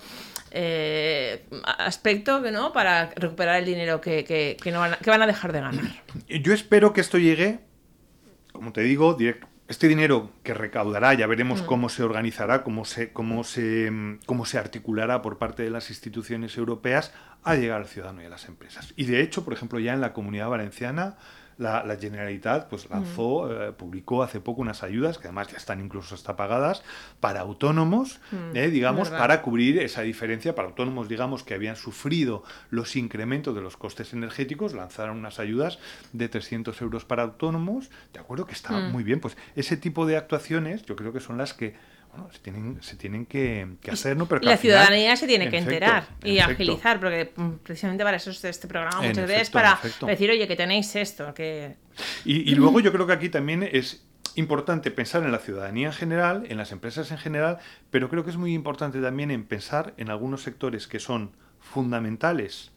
eh, 0.51 1.45
aspecto 1.77 2.41
que 2.41 2.51
no 2.51 2.62
para 2.71 3.11
recuperar 3.15 3.57
el 3.57 3.65
dinero 3.65 3.99
que, 3.99 4.23
que- 4.23 4.57
que 4.61 4.71
no 4.71 4.79
van 4.79 4.93
a, 4.93 4.97
que 4.97 5.09
van 5.09 5.21
a 5.21 5.27
dejar 5.27 5.51
de 5.51 5.59
ganar. 5.61 5.83
Yo 6.29 6.53
espero 6.53 6.93
que 6.93 7.01
esto 7.01 7.17
llegue, 7.17 7.59
como 8.51 8.71
te 8.71 8.81
digo, 8.81 9.17
direct- 9.17 9.47
este 9.67 9.87
dinero 9.87 10.29
que 10.43 10.53
recaudará, 10.53 11.13
ya 11.13 11.25
veremos 11.25 11.61
cómo 11.63 11.89
se 11.89 12.03
organizará, 12.03 12.63
cómo 12.63 12.85
se, 12.85 13.11
cómo, 13.11 13.43
se, 13.43 13.89
mm, 13.89 14.19
cómo 14.25 14.45
se 14.45 14.57
articulará 14.59 15.21
por 15.21 15.37
parte 15.37 15.63
de 15.63 15.69
las 15.69 15.89
instituciones 15.89 16.57
europeas 16.57 17.13
a 17.43 17.55
llegar 17.55 17.81
al 17.81 17.87
ciudadano 17.87 18.21
y 18.21 18.25
a 18.25 18.29
las 18.29 18.45
empresas. 18.47 18.93
Y 18.97 19.05
de 19.05 19.21
hecho, 19.21 19.43
por 19.43 19.53
ejemplo, 19.53 19.79
ya 19.79 19.93
en 19.93 20.01
la 20.01 20.13
comunidad 20.13 20.49
valenciana, 20.49 21.15
la, 21.57 21.83
la 21.83 21.95
Generalitat 21.97 22.69
pues, 22.69 22.89
lanzó, 22.89 23.51
eh, 23.51 23.71
publicó 23.71 24.23
hace 24.23 24.39
poco 24.39 24.61
unas 24.61 24.83
ayudas, 24.83 25.17
que 25.17 25.27
además 25.27 25.47
ya 25.49 25.57
están 25.57 25.79
incluso 25.79 26.15
hasta 26.15 26.35
pagadas, 26.35 26.83
para 27.19 27.41
autónomos, 27.41 28.19
eh, 28.53 28.69
digamos, 28.69 29.09
verdad. 29.09 29.19
para 29.19 29.41
cubrir 29.41 29.79
esa 29.79 30.01
diferencia, 30.01 30.55
para 30.55 30.67
autónomos, 30.67 31.07
digamos, 31.07 31.43
que 31.43 31.53
habían 31.53 31.75
sufrido 31.75 32.43
los 32.69 32.95
incrementos 32.95 33.55
de 33.55 33.61
los 33.61 33.77
costes 33.77 34.13
energéticos, 34.13 34.73
lanzaron 34.73 35.17
unas 35.17 35.39
ayudas 35.39 35.79
de 36.11 36.29
300 36.29 36.81
euros 36.81 37.05
para 37.05 37.23
autónomos, 37.23 37.89
de 38.13 38.19
acuerdo, 38.19 38.45
que 38.45 38.53
está 38.53 38.79
muy 38.79 39.03
bien. 39.03 39.19
Pues 39.19 39.37
ese 39.55 39.77
tipo 39.77 40.05
de 40.05 40.17
actuaciones 40.17 40.83
yo 40.83 40.95
creo 40.95 41.13
que 41.13 41.19
son 41.19 41.37
las 41.37 41.53
que 41.53 41.75
bueno, 42.15 42.31
se 42.31 42.39
tienen, 42.39 42.81
se 42.81 42.95
tienen 42.95 43.25
que, 43.25 43.67
que 43.81 43.91
hacer, 43.91 44.15
¿no? 44.15 44.27
Pero 44.27 44.39
Y 44.39 44.41
que 44.45 44.49
la 44.51 44.57
final- 44.57 44.77
ciudadanía 44.85 45.15
se 45.17 45.27
tiene 45.27 45.45
en 45.45 45.51
que 45.51 45.57
efecto, 45.57 45.73
enterar 45.73 46.07
en 46.21 46.27
y 46.31 46.37
efecto. 46.37 46.53
agilizar, 46.53 46.99
porque 46.99 47.33
mm, 47.35 47.49
precisamente 47.63 48.03
para 48.03 48.17
eso 48.17 48.29
es 48.31 48.43
este 48.45 48.67
programa 48.67 49.01
En 49.01 49.09
muchas 49.09 49.27
veces 49.27 49.49
efecto, 49.49 49.99
para 50.05 50.11
decir, 50.11 50.29
oye, 50.29 50.47
que 50.47 50.55
tenéis 50.55 50.95
esto, 50.95 51.33
que 51.33 51.75
Y, 52.25 52.49
y 52.51 52.55
luego 52.55 52.79
yo 52.79 52.91
creo 52.91 53.07
que 53.07 53.13
aquí 53.13 53.29
también 53.29 53.63
es 53.63 54.05
importante 54.35 54.89
pensar 54.91 55.23
en 55.23 55.31
la 55.31 55.37
ciudadanía 55.39 55.87
en 55.87 55.93
general, 55.93 56.45
en 56.49 56.57
las 56.57 56.71
empresas 56.71 57.11
en 57.11 57.17
general, 57.19 57.59
pero 57.91 58.09
creo 58.09 58.23
que 58.23 58.31
es 58.31 58.37
muy 58.37 58.53
importante 58.53 58.99
también 59.01 59.29
en 59.31 59.43
pensar 59.45 59.93
en 59.97 60.09
algunos 60.09 60.41
sectores 60.43 60.87
que 60.87 60.99
son 60.99 61.35
fundamentales 61.59 62.71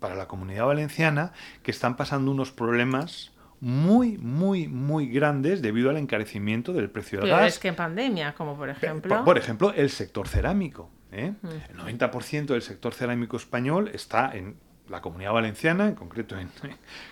para 0.00 0.14
la 0.14 0.28
comunidad 0.28 0.66
valenciana, 0.66 1.32
que 1.62 1.70
están 1.70 1.96
pasando 1.96 2.30
unos 2.30 2.52
problemas 2.52 3.32
muy, 3.64 4.18
muy, 4.18 4.68
muy 4.68 5.08
grandes 5.08 5.62
debido 5.62 5.88
al 5.90 5.96
encarecimiento 5.96 6.72
del 6.74 6.90
precio 6.90 7.18
del 7.20 7.30
peores 7.30 7.54
gas. 7.54 7.58
que 7.58 7.68
en 7.68 7.76
pandemia, 7.76 8.34
como 8.34 8.56
por 8.56 8.68
ejemplo. 8.68 9.14
Por, 9.16 9.24
por 9.24 9.38
ejemplo, 9.38 9.72
el 9.74 9.88
sector 9.90 10.28
cerámico. 10.28 10.90
¿eh? 11.12 11.32
El 11.70 11.76
90% 11.98 12.46
del 12.46 12.60
sector 12.62 12.92
cerámico 12.92 13.36
español 13.38 13.90
está 13.94 14.30
en 14.36 14.56
la 14.88 15.00
comunidad 15.00 15.32
valenciana, 15.32 15.88
en 15.88 15.94
concreto 15.94 16.38
en 16.38 16.50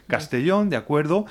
Castellón, 0.07 0.69
¿de 0.71 0.77
acuerdo? 0.77 1.25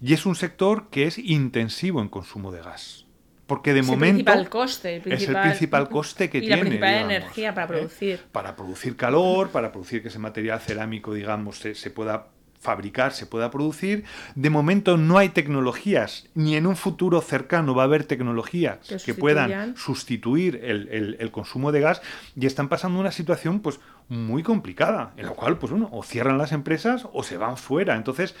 Y 0.00 0.14
es 0.14 0.26
un 0.26 0.36
sector 0.36 0.88
que 0.90 1.04
es 1.04 1.18
intensivo 1.18 2.00
en 2.00 2.08
consumo 2.08 2.52
de 2.52 2.62
gas. 2.62 3.04
Porque 3.46 3.72
de 3.72 3.80
Es 3.80 3.86
el 3.86 3.90
momento 3.92 4.14
principal 4.26 4.48
coste, 4.50 4.88
el 4.96 5.00
es 5.00 5.04
el 5.06 5.10
principal- 5.10 5.42
principal 5.42 5.88
coste 5.90 6.30
que 6.30 6.38
y 6.38 6.42
la 6.42 6.46
tiene. 6.56 6.60
principal 6.70 6.88
digamos, 6.92 7.12
energía 7.12 7.54
para 7.54 7.64
¿eh? 7.64 7.68
producir. 7.68 8.20
Para 8.30 8.54
producir 8.56 8.96
calor, 8.96 9.48
para 9.50 9.72
producir 9.72 10.02
que 10.02 10.08
ese 10.08 10.18
material 10.18 10.60
cerámico, 10.60 11.14
digamos, 11.14 11.58
se, 11.58 11.74
se 11.74 11.90
pueda 11.90 12.28
fabricar, 12.60 13.12
se 13.12 13.26
pueda 13.26 13.50
producir. 13.50 14.04
De 14.34 14.50
momento 14.50 14.96
no 14.96 15.18
hay 15.18 15.28
tecnologías, 15.28 16.26
ni 16.34 16.56
en 16.56 16.66
un 16.66 16.76
futuro 16.76 17.20
cercano 17.20 17.74
va 17.74 17.82
a 17.82 17.86
haber 17.86 18.04
tecnologías 18.04 18.78
Que 18.88 18.96
que, 18.98 19.14
puedan 19.14 19.50
sustituir 19.76 20.60
el, 20.64 20.88
el- 20.88 21.16
el 21.20 21.30
consumo 21.30 21.72
de 21.72 21.80
gas 21.80 22.02
y 22.36 22.46
están 22.46 22.68
pasando 22.68 22.98
una 23.00 23.12
situación 23.12 23.60
pues 23.60 23.80
muy 24.08 24.42
complicada, 24.42 25.12
en 25.16 25.26
la 25.26 25.32
cual 25.32 25.58
pues 25.58 25.70
bueno, 25.70 25.88
o 25.92 26.02
cierran 26.02 26.38
las 26.38 26.52
empresas 26.52 27.06
o 27.12 27.22
se 27.22 27.36
van 27.36 27.56
fuera. 27.56 27.94
Entonces, 27.96 28.34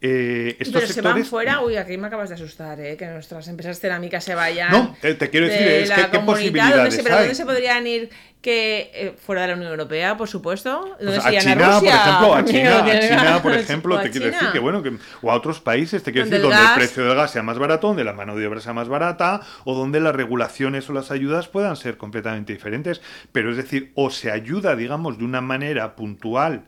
eh, 0.00 0.56
estos 0.60 0.74
Pero 0.82 0.86
se 0.92 1.00
van 1.00 1.12
sectores... 1.14 1.28
fuera, 1.28 1.60
uy, 1.62 1.76
aquí 1.76 1.96
me 1.96 2.06
acabas 2.08 2.28
de 2.28 2.34
asustar, 2.34 2.78
¿eh? 2.80 2.96
que 2.96 3.06
nuestras 3.06 3.48
empresas 3.48 3.80
cerámicas 3.80 4.22
se 4.24 4.34
vayan. 4.34 4.70
No, 4.70 4.96
te- 5.00 5.14
te 5.14 5.30
quiero 5.30 5.46
decir, 5.46 5.66
de 5.66 5.82
es 5.82 5.90
que 5.90 5.96
qué 5.96 6.02
comunidad, 6.18 6.20
¿dónde 6.20 6.32
posibilidades 6.32 6.94
se, 6.94 7.02
pero 7.02 7.14
hay? 7.14 7.20
¿dónde 7.22 7.34
se 7.34 7.44
podrían 7.46 7.86
ir 7.86 8.10
que 8.42 8.90
eh, 8.94 9.14
fuera 9.18 9.42
de 9.42 9.48
la 9.48 9.54
Unión 9.54 9.70
Europea, 9.70 10.16
por 10.16 10.28
supuesto? 10.28 10.96
¿Dónde 11.00 11.18
Pues 11.20 11.26
a 11.26 11.30
China, 11.40 11.54
por 11.56 11.74
Rusia? 11.74 11.94
ejemplo, 11.96 12.34
a 12.34 12.44
China, 12.44 12.78
a 12.84 13.00
China, 13.00 13.42
por 13.42 13.52
ejemplo, 13.56 14.00
te 14.00 14.10
quiero 14.10 14.26
decir 14.26 14.48
que 14.52 14.58
bueno, 14.58 14.82
que, 14.82 14.92
o 15.22 15.30
a 15.30 15.34
otros 15.34 15.60
países, 15.60 16.02
te 16.02 16.12
quiero 16.12 16.26
Donde 16.26 16.36
decir, 16.38 16.46
el 16.46 16.52
donde 16.56 16.68
el 16.72 16.74
precio 16.78 17.04
del 17.06 17.16
gas 17.16 17.30
sea 17.30 17.42
más 17.42 17.58
barato, 17.58 17.88
donde 17.88 18.04
la 18.04 18.12
mano 18.12 18.36
de 18.36 18.46
obra 18.46 18.60
sea 18.60 18.74
más 18.74 18.88
barata, 18.88 19.40
o 19.64 19.74
donde 19.74 19.98
las 20.00 20.14
regulaciones 20.14 20.88
o 20.90 20.92
las 20.92 21.10
ayudas 21.10 21.48
puedan 21.48 21.74
ser 21.74 21.96
completamente 21.96 22.52
diferentes. 22.52 23.00
Pero 23.32 23.50
es 23.50 23.56
decir, 23.56 23.92
o 23.94 24.10
se 24.10 24.30
ayuda, 24.30 24.76
digamos, 24.76 25.18
de 25.18 25.24
una 25.24 25.40
manera 25.40 25.96
puntual 25.96 26.66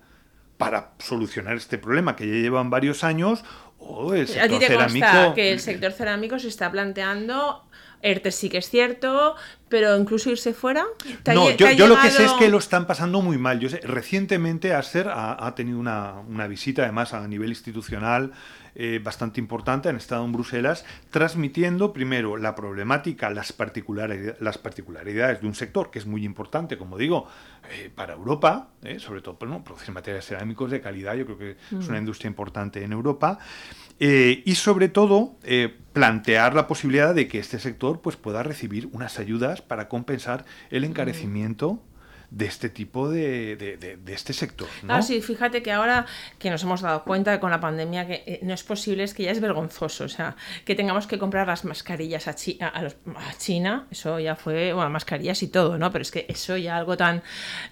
para 0.59 0.93
solucionar 0.99 1.57
este 1.57 1.79
problema 1.79 2.17
que 2.17 2.27
ya 2.27 2.35
llevan 2.35 2.69
varios 2.69 3.05
años, 3.05 3.45
o 3.79 4.13
el 4.13 4.25
A 4.25 4.27
ti 4.27 4.33
sector 4.33 4.59
te 4.59 4.67
cerámico. 4.67 5.35
que 5.35 5.53
el 5.53 5.61
sector 5.61 5.93
cerámico 5.93 6.39
se 6.39 6.49
está 6.49 6.71
planteando. 6.71 7.65
ERTE 8.03 8.31
sí 8.33 8.49
que 8.49 8.59
es 8.59 8.71
cierto, 8.71 9.35
pero 9.69 9.97
incluso 9.97 10.31
irse 10.31 10.55
fuera. 10.55 10.85
¿Te 11.23 11.33
ha 11.33 11.35
No, 11.35 11.47
lle- 11.49 11.57
yo, 11.57 11.57
te 11.57 11.67
ha 11.69 11.73
yo 11.73 11.87
lo 11.89 12.01
que 12.01 12.11
sé 12.11 12.25
es 12.25 12.33
que 12.35 12.49
lo 12.49 12.59
están 12.59 12.87
pasando 12.87 13.21
muy 13.23 13.39
mal. 13.39 13.59
Yo 13.61 13.69
sé, 13.69 13.81
recientemente 13.81 14.73
Acer 14.75 15.09
ha, 15.09 15.45
ha 15.47 15.55
tenido 15.55 15.79
una, 15.79 16.15
una 16.29 16.47
visita, 16.47 16.83
además 16.83 17.13
a 17.15 17.27
nivel 17.27 17.49
institucional, 17.51 18.33
eh, 18.75 19.01
bastante 19.03 19.41
importante. 19.41 19.89
Han 19.89 19.97
estado 19.97 20.25
en 20.25 20.31
Bruselas 20.33 20.85
transmitiendo 21.11 21.93
primero 21.93 22.37
la 22.37 22.55
problemática, 22.55 23.29
las, 23.31 23.57
particulari- 23.59 24.37
las 24.39 24.57
particularidades 24.59 25.41
de 25.41 25.47
un 25.49 25.55
sector 25.57 25.91
que 25.91 25.99
es 25.99 26.07
muy 26.07 26.25
importante, 26.25 26.79
como 26.79 26.97
digo, 26.97 27.27
eh, 27.73 27.91
para 27.93 28.15
Europa, 28.15 28.69
eh, 28.85 29.01
sobre 29.01 29.21
todo 29.21 29.37
pues, 29.37 29.51
¿no? 29.51 29.65
producir 29.65 29.93
materiales 29.93 30.25
cerámicos 30.27 30.71
de 30.71 30.81
calidad. 30.81 31.15
Yo 31.17 31.25
creo 31.27 31.39
que 31.39 31.51
es 31.77 31.89
una 31.89 31.99
industria 31.99 32.29
importante 32.29 32.83
en 32.85 32.93
Europa. 32.93 33.39
Y 34.01 34.55
sobre 34.55 34.89
todo 34.89 35.35
plantear 35.99 36.55
la 36.55 36.69
posibilidad 36.69 37.13
de 37.13 37.27
que 37.27 37.41
este 37.41 37.59
sector 37.59 38.01
pues, 38.01 38.15
pueda 38.15 38.45
recibir 38.45 38.89
unas 38.93 39.19
ayudas 39.19 39.63
para 39.63 39.89
compensar 39.89 40.45
el 40.71 40.85
encarecimiento 40.85 41.83
de 42.31 42.45
este 42.45 42.69
tipo 42.69 43.09
de, 43.09 43.57
de, 43.57 44.13
este 44.13 44.33
sector. 44.33 44.69
Ah, 44.87 45.01
sí, 45.01 45.23
fíjate 45.23 45.63
que 45.63 45.73
ahora 45.73 46.05
que 46.39 46.51
nos 46.51 46.63
hemos 46.63 46.83
dado 46.83 47.05
cuenta 47.05 47.41
con 47.41 47.51
la 47.51 47.61
pandemia 47.61 48.07
que 48.07 48.23
eh, 48.27 48.41
no 48.43 48.53
es 48.53 48.63
posible, 48.63 49.05
es 49.05 49.15
que 49.15 49.23
ya 49.23 49.31
es 49.31 49.41
vergonzoso, 49.41 50.05
o 50.05 50.09
sea, 50.09 50.37
que 50.65 50.75
tengamos 50.75 51.07
que 51.07 51.19
comprar 51.19 51.47
las 51.47 51.65
mascarillas 51.65 52.29
a, 52.29 52.35
China, 53.39 53.87
eso 53.91 54.19
ya 54.19 54.37
fue, 54.37 54.73
bueno, 54.75 54.91
mascarillas 54.91 55.43
y 55.43 55.49
todo, 55.49 55.79
¿no? 55.79 55.91
Pero 55.91 56.03
es 56.03 56.11
que 56.11 56.27
eso 56.29 56.57
ya 56.57 56.77
algo 56.77 56.97
tan 56.97 57.23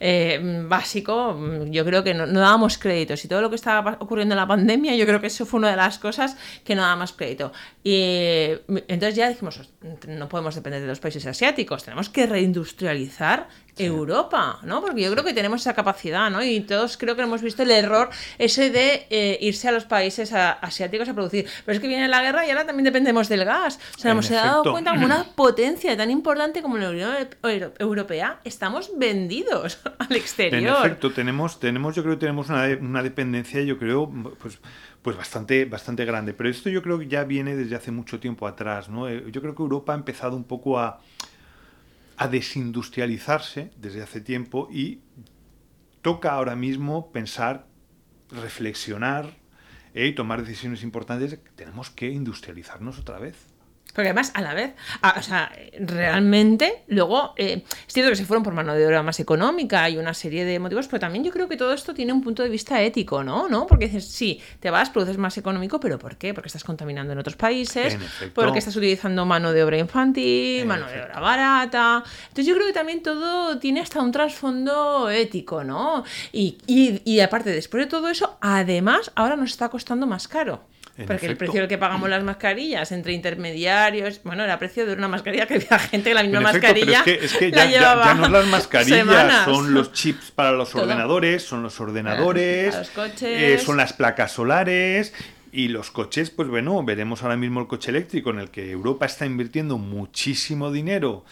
eh, 0.01 0.65
básico, 0.67 1.39
yo 1.67 1.85
creo 1.85 2.03
que 2.03 2.15
no, 2.15 2.27
no 2.27 2.41
dábamos 2.41 2.79
créditos 2.79 3.25
y 3.25 3.29
todo 3.29 3.43
lo 3.43 3.51
que 3.51 3.57
estaba 3.57 3.99
ocurriendo 4.01 4.35
en 4.35 4.39
la 4.39 4.47
pandemia, 4.47 4.95
yo 4.97 5.05
creo 5.05 5.21
que 5.21 5.27
eso 5.27 5.45
fue 5.45 5.59
una 5.59 5.71
de 5.71 5.77
las 5.77 5.99
cosas 5.99 6.37
que 6.65 6.75
no 6.75 6.83
dábamos 6.83 7.13
crédito. 7.13 7.53
Y 7.85 8.55
entonces 8.89 9.15
ya 9.15 9.29
dijimos, 9.29 9.61
no 10.09 10.29
podemos 10.29 10.55
depender 10.55 10.81
de 10.81 10.87
los 10.87 11.01
países 11.01 11.27
asiáticos, 11.27 11.85
tenemos 11.85 12.09
que 12.09 12.27
reindustrializar 12.27 13.49
Europa, 13.77 14.59
¿no? 14.63 14.81
Porque 14.81 15.03
yo 15.03 15.11
creo 15.13 15.25
que 15.25 15.35
tenemos 15.35 15.61
esa 15.61 15.75
capacidad, 15.75 16.31
¿no? 16.31 16.43
Y 16.43 16.61
todos 16.61 16.97
creo 16.97 17.17
que 17.17 17.23
hemos 17.23 17.43
visto 17.43 17.63
el 17.63 17.71
error 17.71 18.11
ese 18.39 18.71
de 18.71 19.07
eh, 19.11 19.39
irse 19.41 19.69
a 19.69 19.73
los 19.73 19.85
países 19.85 20.33
asiáticos 20.33 21.09
a 21.09 21.15
producir. 21.15 21.47
Pero 21.65 21.77
es 21.77 21.81
que 21.81 21.89
viene 21.89 22.09
la 22.09 22.23
guerra 22.23 22.47
y 22.47 22.51
ahora 22.51 22.67
también 22.67 22.85
dependemos 22.85 23.29
del 23.29 23.45
gas. 23.45 23.79
O 23.97 24.01
sea, 24.01 24.13
hemos 24.13 24.29
dado 24.29 24.71
cuenta 24.71 24.93
como 24.93 25.05
una 25.05 25.25
potencia 25.37 25.97
tan 25.97 26.11
importante 26.11 26.63
como 26.63 26.79
la 26.79 26.91
Unión 26.91 27.15
Europea, 27.79 28.41
estamos 28.45 28.91
vendidos 28.97 29.79
al 29.99 30.17
exterior. 30.17 30.63
En 30.63 30.69
efecto, 30.69 31.13
tenemos, 31.13 31.61
tenemos 31.61 31.95
yo 31.95 32.03
creo 32.03 32.15
que 32.15 32.21
tenemos 32.21 32.49
una, 32.49 32.67
una 32.81 33.03
dependencia, 33.03 33.61
yo 33.63 33.79
creo, 33.79 34.11
pues 34.41 34.59
pues 35.07 35.17
bastante, 35.17 35.67
bastante 35.67 36.05
grande. 36.05 36.35
Pero 36.35 36.51
esto 36.51 36.69
yo 36.69 36.83
creo 36.83 36.99
que 36.99 37.07
ya 37.07 37.23
viene 37.23 37.55
desde 37.55 37.77
hace 37.77 37.93
mucho 37.93 38.19
tiempo 38.19 38.45
atrás. 38.45 38.89
¿no? 38.89 39.09
Eh, 39.09 39.23
yo 39.31 39.41
creo 39.41 39.55
que 39.55 39.63
Europa 39.63 39.93
ha 39.93 39.97
empezado 39.97 40.35
un 40.35 40.43
poco 40.43 40.81
a, 40.81 41.01
a 42.17 42.29
desindustrializarse 42.29 43.71
desde 43.77 44.03
hace 44.03 44.21
tiempo 44.21 44.69
y 44.71 45.01
toca 46.03 46.33
ahora 46.33 46.57
mismo 46.57 47.13
pensar, 47.13 47.67
reflexionar 48.31 49.37
eh, 49.95 50.07
y 50.07 50.15
tomar 50.15 50.43
decisiones 50.43 50.83
importantes. 50.83 51.39
Tenemos 51.55 51.91
que 51.91 52.11
industrializarnos 52.11 52.99
otra 52.99 53.19
vez. 53.19 53.56
Porque 53.97 54.11
además, 54.11 54.31
a 54.35 54.43
la 54.43 54.53
vez, 54.53 54.75
o 55.17 55.23
sea, 55.23 55.51
realmente, 55.81 56.85
luego, 56.89 57.33
eh, 57.39 57.65
es 57.89 57.95
cierto 57.95 58.11
que 58.11 58.17
se 58.17 58.27
fueron 58.27 58.45
por 58.45 58.53
mano 58.53 58.75
de 58.75 58.87
obra 58.87 59.03
más 59.03 59.19
económica 59.21 59.89
y 59.89 59.97
una 59.97 60.13
serie 60.13 60.45
de 60.45 60.59
motivos, 60.59 60.87
pero 60.87 61.01
también 61.01 61.25
yo 61.25 61.33
creo 61.33 61.49
que 61.49 61.57
todo 61.57 61.73
esto 61.73 61.95
tiene 61.95 62.13
un 62.13 62.21
punto 62.21 62.43
de 62.43 62.51
vista 62.51 62.83
ético, 62.83 63.25
¿no? 63.25 63.49
¿No? 63.49 63.67
Porque 63.67 63.87
dices, 63.87 64.07
sí, 64.07 64.43
te 64.61 64.69
vas, 64.69 64.91
produces 64.91 65.17
más 65.17 65.39
económico, 65.39 65.81
pero 65.81 65.99
¿por 65.99 66.17
qué? 66.19 66.35
Porque 66.35 66.49
estás 66.49 66.63
contaminando 66.63 67.15
en 67.15 67.21
otros 67.21 67.37
países, 67.37 67.97
porque 68.35 68.59
estás 68.59 68.77
utilizando 68.77 69.25
mano 69.25 69.51
de 69.55 69.65
obra 69.65 69.79
infantil, 69.79 70.67
mano 70.67 70.87
de 70.89 71.01
obra 71.01 71.19
barata. 71.19 72.05
Entonces 72.29 72.45
yo 72.45 72.55
creo 72.55 72.67
que 72.67 72.75
también 72.75 73.03
todo 73.03 73.59
tiene 73.59 73.81
hasta 73.81 74.03
un 74.03 74.13
trasfondo 74.13 75.09
ético, 75.09 75.65
¿no? 75.65 76.05
Y, 76.33 76.59
y, 76.67 77.01
y 77.11 77.21
aparte, 77.21 77.49
después 77.49 77.83
de 77.85 77.89
todo 77.89 78.11
eso, 78.11 78.37
además, 78.43 79.11
ahora 79.15 79.37
nos 79.37 79.53
está 79.53 79.71
costando 79.71 80.07
más 80.07 80.29
caro. 80.29 80.61
Porque 81.07 81.27
el 81.27 81.37
precio 81.37 81.69
que 81.69 81.77
pagamos 81.77 82.09
las 82.09 82.25
mascarillas 82.25 82.91
entre 82.91 83.13
intermediarios, 83.13 84.21
bueno, 84.25 84.45
era 84.45 84.55
el 84.55 84.59
precio 84.59 84.87
de 84.87 84.95
una 84.95 85.09
mascarilla 85.09 85.47
que 85.47 85.55
había 85.55 85.79
gente 85.79 86.11
que 86.11 86.15
la 86.15 86.23
misma 86.23 86.41
mascarilla. 86.41 87.03
es 87.05 87.35
que, 87.35 87.51
ya, 87.51 87.67
ya, 87.67 88.15
no 88.15 88.29
las 88.29 88.47
mascarillas, 88.47 89.45
son 89.45 89.75
los 89.75 89.93
chips 89.95 90.31
para 90.31 90.53
los 90.53 90.75
ordenadores, 90.75 91.43
son 91.43 91.63
los 91.63 91.79
ordenadores, 91.81 92.75
los 92.75 92.91
coches. 92.91 93.23
Eh, 93.23 93.59
son 93.59 93.77
las 93.77 93.93
placas 93.93 94.33
solares. 94.33 95.13
Y 95.53 95.69
los 95.69 95.91
coches, 95.91 96.29
pues 96.29 96.49
bueno, 96.49 96.83
veremos 96.85 97.23
ahora 97.23 97.37
mismo 97.37 97.61
el 97.61 97.67
coche 97.67 97.91
eléctrico 97.91 98.29
en 98.29 98.41
el 98.41 98.51
que 98.51 98.71
Europa 98.71 99.07
está 99.07 99.25
invirtiendo 99.25 99.79
muchísimo 99.79 100.71
dinero 100.71 101.25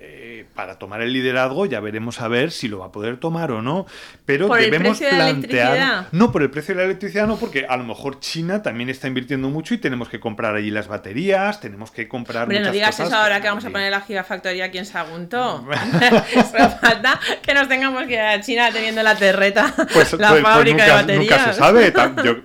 eh, 0.00 0.46
para 0.54 0.78
tomar 0.78 1.02
el 1.02 1.12
liderazgo 1.12 1.66
ya 1.66 1.80
veremos 1.80 2.20
a 2.20 2.28
ver 2.28 2.52
si 2.52 2.68
lo 2.68 2.78
va 2.78 2.86
a 2.86 2.92
poder 2.92 3.16
tomar 3.16 3.50
o 3.50 3.62
no. 3.62 3.84
Pero 4.24 4.48
debemos 4.48 5.00
plantear. 5.00 6.06
no, 6.12 6.30
por 6.30 6.42
el 6.42 6.50
precio 6.50 6.72
de 6.72 6.80
la 6.80 6.84
electricidad 6.84 7.26
no, 7.26 7.36
porque 7.36 7.66
a 7.68 7.76
lo 7.76 7.82
mejor 7.82 8.20
China 8.20 8.62
también 8.62 8.90
está 8.90 9.08
invirtiendo 9.08 9.48
mucho 9.48 9.74
y 9.74 9.78
tenemos 9.78 10.08
que 10.08 10.20
comprar 10.20 10.54
allí 10.54 10.70
las 10.70 10.86
baterías, 10.86 11.60
tenemos 11.60 11.90
que 11.90 12.06
comprar. 12.06 12.46
Pero 12.46 12.64
no 12.64 12.70
digas 12.70 13.00
eso 13.00 13.16
ahora 13.16 13.40
que 13.40 13.48
vamos 13.48 13.64
a 13.64 13.70
poner 13.70 13.90
la 13.90 14.00
gigafactoría 14.00 14.66
aquí 14.66 14.78
en 14.78 14.86
Sagunto. 14.86 15.66
falta 16.80 17.18
que 17.42 17.54
nos 17.54 17.68
tengamos 17.68 18.04
que 18.04 18.14
ir 18.14 18.20
a 18.20 18.40
China 18.40 18.70
teniendo 18.72 19.02
la 19.02 19.16
terreta, 19.16 19.74
pues, 19.92 20.12
la 20.12 20.28
pues, 20.28 20.42
pues 20.42 20.42
fábrica 20.42 20.84
de 20.84 20.90
baterías. 20.92 21.38
Nunca 21.38 21.52
se 21.52 21.58
sabe. 21.58 21.92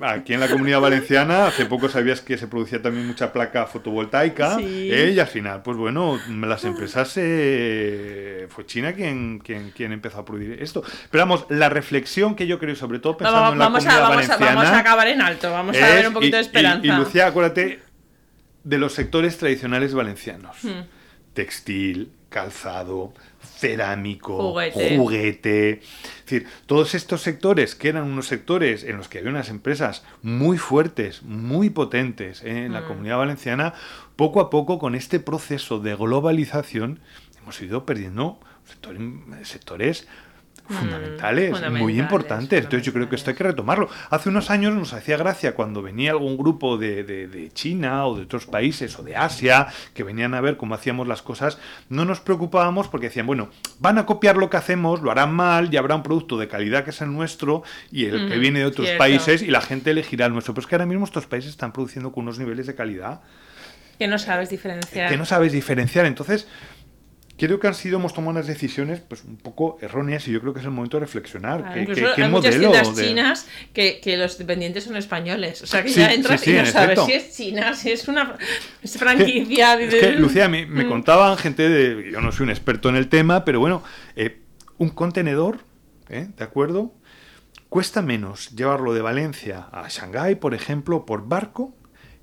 aquí 0.02 0.34
en 0.34 0.40
la 0.40 0.48
comunidad 0.48 0.82
valenciana 0.82 1.46
hace 1.48 1.68
poco 1.68 1.88
sabías 1.88 2.22
que 2.22 2.36
se 2.36 2.48
producía 2.48 2.82
también 2.82 3.06
mucha 3.06 3.32
placa 3.32 3.68
fotovoltaica 3.68 4.58
¿eh? 4.60 5.14
y 5.16 5.20
al 5.20 5.28
final, 5.28 5.62
pues 5.62 5.78
bueno, 5.78 6.20
las 6.30 6.64
empresas 6.64 7.10
se 7.10 7.43
fue 8.50 8.66
China 8.66 8.94
quien, 8.94 9.40
quien, 9.40 9.72
quien, 9.72 9.92
empezó 9.92 10.20
a 10.20 10.26
producir 10.26 10.62
esto. 10.62 10.84
Pero 11.10 11.24
vamos, 11.24 11.46
la 11.50 11.70
reflexión 11.70 12.36
que 12.36 12.48
yo 12.48 12.60
creo, 12.60 12.76
sobre 12.76 13.00
todo 13.00 13.18
pensando 13.18 13.54
en 13.54 13.60
la 13.60 13.66
vamos 13.66 13.84
comunidad 13.84 13.98
a, 13.98 14.10
vamos 14.10 14.16
valenciana... 14.16 14.52
A, 14.52 14.56
vamos 14.56 14.70
a 14.70 14.80
acabar 14.80 15.08
en 15.08 15.22
alto, 15.22 15.52
vamos 15.52 15.78
a 15.78 15.88
ver 15.88 16.08
un 16.08 16.14
poquito 16.14 16.38
de 16.38 16.42
esperanza. 16.42 16.86
Y, 16.86 16.92
Lucía, 16.92 17.28
acuérdate 17.28 17.80
de 18.64 18.78
los 18.78 18.94
sectores 18.94 19.38
tradicionales 19.38 19.94
valencianos. 19.94 20.58
Hmm. 20.64 20.82
Textil, 21.34 22.12
calzado, 22.30 23.14
cerámico, 23.42 24.56
juguete. 24.72 25.70
Es 25.72 26.26
decir, 26.26 26.48
todos 26.66 26.96
estos 26.96 27.22
sectores 27.22 27.76
que 27.76 27.90
eran 27.90 28.04
unos 28.04 28.28
sectores 28.28 28.84
en 28.84 28.98
los 28.98 29.08
que 29.08 29.20
había 29.20 29.30
unas 29.30 29.50
empresas 29.50 30.04
muy 30.22 30.58
fuertes, 30.58 31.24
muy 31.24 31.70
potentes 31.70 32.44
en 32.44 32.74
la 32.74 32.82
hmm. 32.82 32.88
comunidad 32.88 33.18
valenciana, 33.18 33.74
poco 34.16 34.42
a 34.42 34.50
poco 34.50 34.80
con 34.80 34.96
este 34.96 35.20
proceso 35.20 35.80
de 35.80 35.96
globalización 35.96 37.00
hemos 37.44 37.62
ido 37.62 37.86
perdiendo 37.86 38.40
sectores, 39.44 40.08
mm, 40.70 40.74
fundamentales, 40.74 41.72
muy 41.72 42.00
importantes. 42.00 42.64
Entonces 42.64 42.86
yo 42.86 42.94
creo 42.94 43.10
que 43.10 43.18
esto 43.18 43.32
hay 43.32 43.36
que 43.36 43.44
retomarlo. 43.44 43.90
Hace 44.10 44.30
unos 44.30 44.50
años 44.50 44.74
nos 44.74 44.94
hacía 44.94 45.18
gracia 45.18 45.56
cuando 45.56 45.82
venía 45.82 46.12
algún 46.12 46.38
grupo 46.38 46.78
de, 46.78 47.04
de, 47.04 47.52
China 47.52 48.08
o 48.08 48.16
de 48.16 48.24
otros 48.24 48.46
países 48.46 48.98
o 48.98 49.04
de 49.04 49.18
Asia 49.18 49.68
que 49.94 50.04
venían 50.04 50.34
a 50.34 50.42
ver 50.42 50.56
cómo 50.56 50.74
hacíamos 50.74 51.08
las 51.08 51.22
cosas, 51.22 51.58
no 51.90 52.06
nos 52.06 52.22
preocupábamos 52.22 52.88
porque 52.88 53.08
decían, 53.08 53.28
bueno, 53.28 53.50
van 53.80 53.98
a 53.98 54.06
copiar 54.06 54.38
lo 54.38 54.50
que 54.50 54.58
hacemos, 54.58 55.02
lo 55.02 55.12
harán 55.12 55.34
mal 55.34 55.74
y 55.74 55.78
habrá 55.78 55.96
un 55.96 56.04
producto 56.04 56.38
de 56.38 56.48
calidad 56.48 56.86
que 56.86 56.92
es 56.92 57.02
el 57.02 57.12
nuestro 57.12 57.64
y 57.92 58.06
el 58.06 58.30
que 58.30 58.38
viene 58.38 58.60
de 58.60 58.66
otros 58.66 58.90
países 58.92 59.42
y 59.42 59.48
la 59.48 59.62
gente 59.62 59.92
elegirá 59.92 60.28
el 60.28 60.32
nuestro. 60.32 60.54
Pero 60.54 60.64
es 60.64 60.68
que 60.70 60.76
ahora 60.76 60.86
mismo 60.86 61.04
estos 61.04 61.28
países 61.28 61.52
están 61.52 61.74
produciendo 61.74 62.14
con 62.14 62.24
unos 62.24 62.40
niveles 62.40 62.68
de 62.68 62.76
calidad 62.76 63.22
que 64.04 64.08
no 64.08 64.18
sabes 64.18 64.50
diferenciar. 64.50 65.10
Que 65.10 65.18
no 65.18 65.26
sabes 65.26 65.52
diferenciar. 65.52 66.06
Entonces, 66.06 66.48
creo 67.38 67.60
que 67.60 67.68
han 67.68 67.74
sido, 67.74 67.98
hemos 67.98 68.14
tomado 68.14 68.32
unas 68.32 68.48
decisiones 68.48 69.00
pues 69.02 69.24
un 69.24 69.38
poco 69.38 69.78
erróneas 69.82 70.28
y 70.28 70.32
yo 70.32 70.40
creo 70.40 70.54
que 70.54 70.60
es 70.60 70.66
el 70.66 70.72
momento 70.72 70.98
de 70.98 71.02
reflexionar. 71.02 71.76
Incluso 71.78 72.08
hay 72.16 72.30
muchas 72.30 72.58
tiendas 72.58 72.96
chinas 72.96 73.48
que, 73.74 74.00
que, 74.02 74.18
los 74.18 74.38
dependientes 74.38 74.84
son 74.84 74.96
españoles. 74.96 75.62
O 75.64 75.68
sea, 75.68 75.84
que 75.84 75.92
ya 75.92 76.14
entras 76.14 76.46
y 76.48 76.54
no 76.54 76.66
sabes 76.66 77.00
si 77.06 77.14
es 77.14 77.36
China, 77.36 77.74
si 77.74 77.92
es 77.92 78.08
una 78.08 78.38
franquicia. 78.86 79.80
Es 79.82 79.96
que, 79.96 80.12
Lucía, 80.12 80.48
me, 80.48 80.66
me, 80.66 80.86
mm. 80.86 80.90
contaban 80.90 81.38
gente 81.38 81.68
de... 81.68 82.12
Yo 82.12 82.22
no 82.22 82.32
soy 82.32 82.46
un 82.46 82.50
experto 82.52 82.90
en 82.90 82.96
el 82.96 83.10
tema, 83.10 83.44
pero 83.46 83.60
bueno, 83.60 83.84
eh, 84.16 84.40
un 84.78 84.90
contenedor, 84.90 85.60
¿eh? 86.10 86.28
¿de 86.38 86.44
acuerdo? 86.44 86.94
Cuesta 87.70 88.04
menos 88.04 88.52
llevarlo 88.52 88.94
de 88.94 89.02
Valencia 89.02 89.68
a 89.72 89.88
Shanghái, 89.90 90.36
por 90.36 90.54
ejemplo, 90.54 91.06
por 91.08 91.28
barco, 91.28 91.76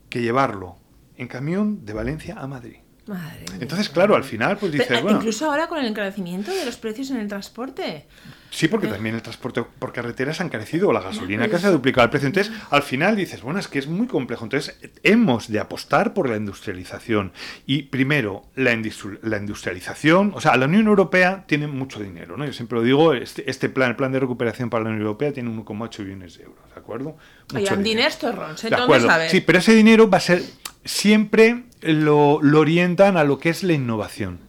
que 0.08 0.22
llevarlo 0.22 0.76
en 1.16 1.26
camión 1.26 1.84
de 1.84 1.92
Valencia 1.92 2.36
a 2.38 2.46
Madrid. 2.46 2.76
Madre 3.10 3.44
Entonces, 3.60 3.88
claro, 3.88 4.14
al 4.14 4.24
final, 4.24 4.56
pues 4.56 4.72
dices, 4.72 5.02
bueno. 5.02 5.18
Incluso 5.18 5.46
ahora 5.46 5.66
con 5.66 5.78
el 5.78 5.86
encarecimiento 5.86 6.52
de 6.52 6.64
los 6.64 6.76
precios 6.76 7.10
en 7.10 7.16
el 7.18 7.28
transporte. 7.28 8.06
Sí, 8.50 8.68
porque 8.68 8.88
eh. 8.88 8.90
también 8.90 9.14
el 9.14 9.22
transporte 9.22 9.62
por 9.78 9.92
carretera 9.92 10.34
se 10.34 10.42
ha 10.42 10.46
encarecido, 10.46 10.92
la 10.92 11.00
gasolina 11.00 11.48
que 11.48 11.58
se 11.58 11.66
ha 11.66 11.70
duplicado 11.70 12.04
el 12.04 12.10
precio. 12.10 12.26
Entonces, 12.26 12.52
al 12.70 12.82
final 12.82 13.16
dices, 13.16 13.42
bueno, 13.42 13.60
es 13.60 13.68
que 13.68 13.78
es 13.78 13.86
muy 13.86 14.06
complejo. 14.06 14.44
Entonces, 14.44 14.76
hemos 15.02 15.48
de 15.48 15.60
apostar 15.60 16.14
por 16.14 16.28
la 16.28 16.36
industrialización. 16.36 17.32
Y 17.66 17.84
primero, 17.84 18.44
la, 18.56 18.76
la 19.22 19.36
industrialización. 19.36 20.32
O 20.34 20.40
sea, 20.40 20.56
la 20.56 20.66
Unión 20.66 20.86
Europea 20.88 21.44
tiene 21.46 21.68
mucho 21.68 22.00
dinero, 22.00 22.36
¿no? 22.36 22.44
Yo 22.44 22.52
siempre 22.52 22.78
lo 22.78 22.84
digo, 22.84 23.14
este, 23.14 23.48
este 23.48 23.68
plan, 23.68 23.90
el 23.90 23.96
plan 23.96 24.12
de 24.12 24.20
recuperación 24.20 24.68
para 24.68 24.84
la 24.84 24.90
Unión 24.90 25.02
Europea 25.02 25.32
tiene 25.32 25.50
1,8 25.50 26.04
billones 26.04 26.38
de 26.38 26.44
euros, 26.44 26.64
¿de 26.74 26.80
acuerdo? 26.80 27.16
Mucho 27.52 27.74
Oye, 27.74 27.82
dinero. 27.82 28.10
Torrons, 28.20 28.64
entonces, 28.64 29.30
Sí, 29.30 29.40
pero 29.40 29.58
ese 29.58 29.74
dinero 29.74 30.10
va 30.10 30.18
a 30.18 30.20
ser 30.20 30.42
siempre 30.84 31.64
lo, 31.80 32.34
orientan 32.36 33.16
a 33.16 33.24
lo 33.24 33.38
que 33.38 33.50
es 33.50 33.62
la 33.62 33.72
innovación. 33.72 34.40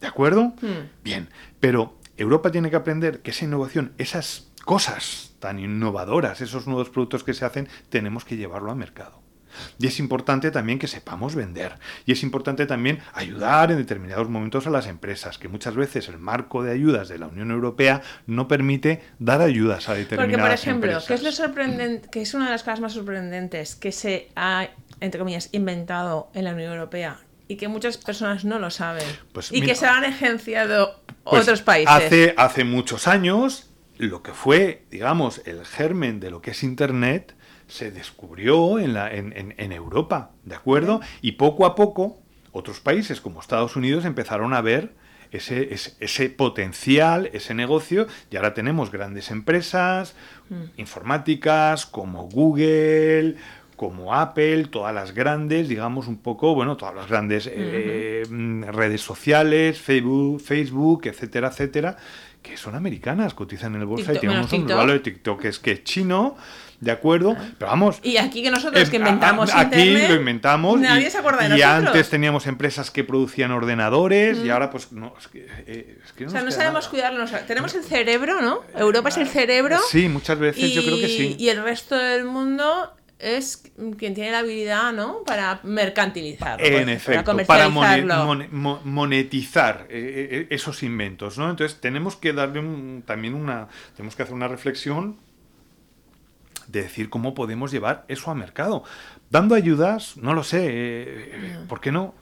¿De 0.00 0.06
acuerdo? 0.06 0.54
Hmm. 0.60 0.90
Bien, 1.02 1.28
pero 1.60 1.98
Europa 2.16 2.50
tiene 2.50 2.70
que 2.70 2.76
aprender 2.76 3.22
que 3.22 3.30
esa 3.30 3.44
innovación, 3.44 3.92
esas 3.98 4.50
cosas 4.64 5.34
tan 5.40 5.58
innovadoras, 5.58 6.40
esos 6.40 6.66
nuevos 6.66 6.90
productos 6.90 7.24
que 7.24 7.34
se 7.34 7.44
hacen, 7.44 7.68
tenemos 7.88 8.24
que 8.24 8.36
llevarlo 8.36 8.70
al 8.70 8.76
mercado. 8.76 9.24
Y 9.78 9.86
es 9.86 9.98
importante 9.98 10.50
también 10.50 10.78
que 10.78 10.86
sepamos 10.86 11.34
vender. 11.34 11.74
Y 12.06 12.12
es 12.12 12.22
importante 12.22 12.66
también 12.66 13.00
ayudar 13.12 13.70
en 13.70 13.78
determinados 13.78 14.28
momentos 14.28 14.66
a 14.66 14.70
las 14.70 14.86
empresas, 14.86 15.38
que 15.38 15.48
muchas 15.48 15.74
veces 15.74 16.08
el 16.08 16.18
marco 16.18 16.62
de 16.62 16.72
ayudas 16.72 17.08
de 17.08 17.18
la 17.18 17.26
Unión 17.26 17.50
Europea 17.50 18.02
no 18.26 18.48
permite 18.48 19.02
dar 19.18 19.40
ayudas 19.40 19.88
a 19.88 19.94
determinadas 19.94 20.60
Porque, 20.60 20.74
por 20.74 20.90
ejemplo, 20.90 21.06
¿qué 21.06 21.14
es 21.14 21.22
lo 21.22 21.32
sorprendente, 21.32 22.08
que 22.10 22.22
es 22.22 22.34
una 22.34 22.46
de 22.46 22.50
las 22.52 22.62
cosas 22.62 22.80
más 22.80 22.92
sorprendentes 22.92 23.76
que 23.76 23.92
se 23.92 24.28
ha 24.36 24.68
entre 25.00 25.18
comillas, 25.18 25.48
inventado 25.52 26.30
en 26.34 26.44
la 26.44 26.52
Unión 26.54 26.72
Europea 26.72 27.18
y 27.48 27.56
que 27.56 27.68
muchas 27.68 27.98
personas 27.98 28.44
no 28.44 28.58
lo 28.58 28.70
saben. 28.70 29.04
Pues 29.32 29.50
y 29.52 29.56
mira, 29.56 29.66
que 29.66 29.74
se 29.74 29.86
han 29.86 30.04
agenciado 30.04 31.00
Pues 31.24 31.42
otros 31.42 31.62
países. 31.62 31.94
Hace, 31.94 32.34
hace 32.36 32.64
muchos 32.64 33.06
años, 33.06 33.70
lo 33.98 34.22
que 34.22 34.32
fue, 34.32 34.84
digamos, 34.90 35.42
el 35.46 35.64
germen 35.66 36.20
de 36.20 36.30
lo 36.30 36.40
que 36.40 36.52
es 36.52 36.62
Internet 36.62 37.34
se 37.68 37.90
descubrió 37.90 38.78
en, 38.78 38.94
la, 38.94 39.12
en, 39.14 39.32
en- 39.36 39.54
en 39.58 39.72
Europa, 39.72 40.30
¿de 40.44 40.54
acuerdo? 40.54 41.00
Y 41.22 41.32
poco 41.32 41.66
a 41.66 41.74
poco, 41.74 42.18
otros 42.52 42.80
países 42.80 43.20
como 43.20 43.40
Estados 43.40 43.76
Unidos 43.76 44.04
empezaron 44.04 44.54
a 44.54 44.60
ver 44.60 44.92
ese, 45.30 45.72
ese, 45.74 45.94
ese 45.98 46.28
potencial, 46.30 47.28
ese 47.32 47.54
negocio, 47.54 48.06
y 48.30 48.36
ahora 48.36 48.54
tenemos 48.54 48.90
grandes 48.92 49.30
empresas 49.30 50.14
informáticas 50.76 51.86
como 51.86 52.24
Google, 52.28 53.36
como 53.76 54.14
Apple, 54.14 54.66
todas 54.66 54.94
las 54.94 55.12
grandes, 55.12 55.68
digamos 55.68 56.06
un 56.06 56.18
poco, 56.18 56.54
bueno, 56.54 56.76
todas 56.76 56.94
las 56.94 57.08
grandes 57.08 57.48
eh, 57.52 58.22
mm, 58.28 58.64
redes 58.64 59.00
sociales, 59.00 59.78
Facebook, 59.80 60.40
Facebook, 60.40 61.06
etcétera, 61.06 61.48
etcétera, 61.48 61.96
que 62.42 62.56
son 62.56 62.74
americanas, 62.74 63.34
cotizan 63.34 63.74
en 63.74 63.80
el 63.80 63.86
bolsa 63.86 64.12
TikTok, 64.12 64.16
y 64.16 64.20
tienen 64.20 64.36
menos 64.38 64.52
un 64.52 64.66
valor 64.66 64.92
de 64.92 65.00
TikTok 65.00 65.44
es 65.46 65.58
que 65.58 65.72
es 65.72 65.82
chino, 65.84 66.36
¿de 66.78 66.90
acuerdo? 66.90 67.34
Pero 67.58 67.70
vamos, 67.70 68.00
Y 68.02 68.18
aquí 68.18 68.42
que 68.42 68.50
nosotros 68.50 68.90
que 68.90 68.96
eh, 68.96 68.98
inventamos 68.98 69.50
a- 69.54 69.60
aquí 69.60 69.80
Internet, 69.80 70.10
lo 70.10 70.16
inventamos 70.16 70.78
nadie 70.78 71.08
y, 71.08 71.10
se 71.10 71.16
acuerda 71.18 71.38
de 71.48 71.56
y 71.56 71.60
nosotros. 71.60 71.86
antes 71.88 72.10
teníamos 72.10 72.46
empresas 72.46 72.90
que 72.90 73.02
producían 73.02 73.50
ordenadores 73.50 74.38
y 74.44 74.50
ahora 74.50 74.70
pues 74.70 74.92
no, 74.92 75.14
es 75.18 75.26
que, 75.28 75.46
eh, 75.66 75.98
es 76.04 76.12
que 76.12 76.26
O 76.26 76.30
sea, 76.30 76.42
no 76.42 76.50
sabemos 76.50 76.80
nada. 76.84 76.90
cuidarnos. 76.90 77.32
Tenemos 77.46 77.74
el 77.74 77.82
cerebro, 77.82 78.42
¿no? 78.42 78.60
Europa 78.76 79.08
es 79.08 79.16
el 79.16 79.26
cerebro. 79.28 79.78
Sí, 79.88 80.08
muchas 80.10 80.38
veces 80.38 80.64
y, 80.64 80.74
yo 80.74 80.82
creo 80.82 80.98
que 80.98 81.08
sí. 81.08 81.36
y 81.38 81.48
el 81.48 81.62
resto 81.62 81.96
del 81.96 82.24
mundo 82.26 82.92
es 83.18 83.70
quien 83.98 84.14
tiene 84.14 84.30
la 84.32 84.40
habilidad, 84.40 84.92
¿no? 84.92 85.22
Para 85.24 85.60
mercantilizarlo. 85.62 86.64
En 86.64 86.72
para 86.84 86.92
efecto, 86.92 87.36
para 87.46 87.68
mo- 88.50 88.80
monetizar 88.84 89.86
eh, 89.88 90.28
eh, 90.30 90.46
esos 90.50 90.82
inventos, 90.82 91.38
¿no? 91.38 91.48
Entonces 91.50 91.80
tenemos 91.80 92.16
que 92.16 92.32
darle 92.32 92.60
un- 92.60 93.02
también 93.06 93.34
una, 93.34 93.68
tenemos 93.96 94.16
que 94.16 94.22
hacer 94.24 94.34
una 94.34 94.48
reflexión 94.48 95.16
de 96.66 96.82
decir 96.82 97.10
cómo 97.10 97.34
podemos 97.34 97.70
llevar 97.72 98.04
eso 98.08 98.30
a 98.30 98.34
mercado. 98.34 98.84
Dando 99.30 99.54
ayudas, 99.54 100.16
no 100.16 100.34
lo 100.34 100.42
sé, 100.42 100.66
eh, 100.70 101.56
¿por 101.68 101.80
qué 101.80 101.92
no? 101.92 102.14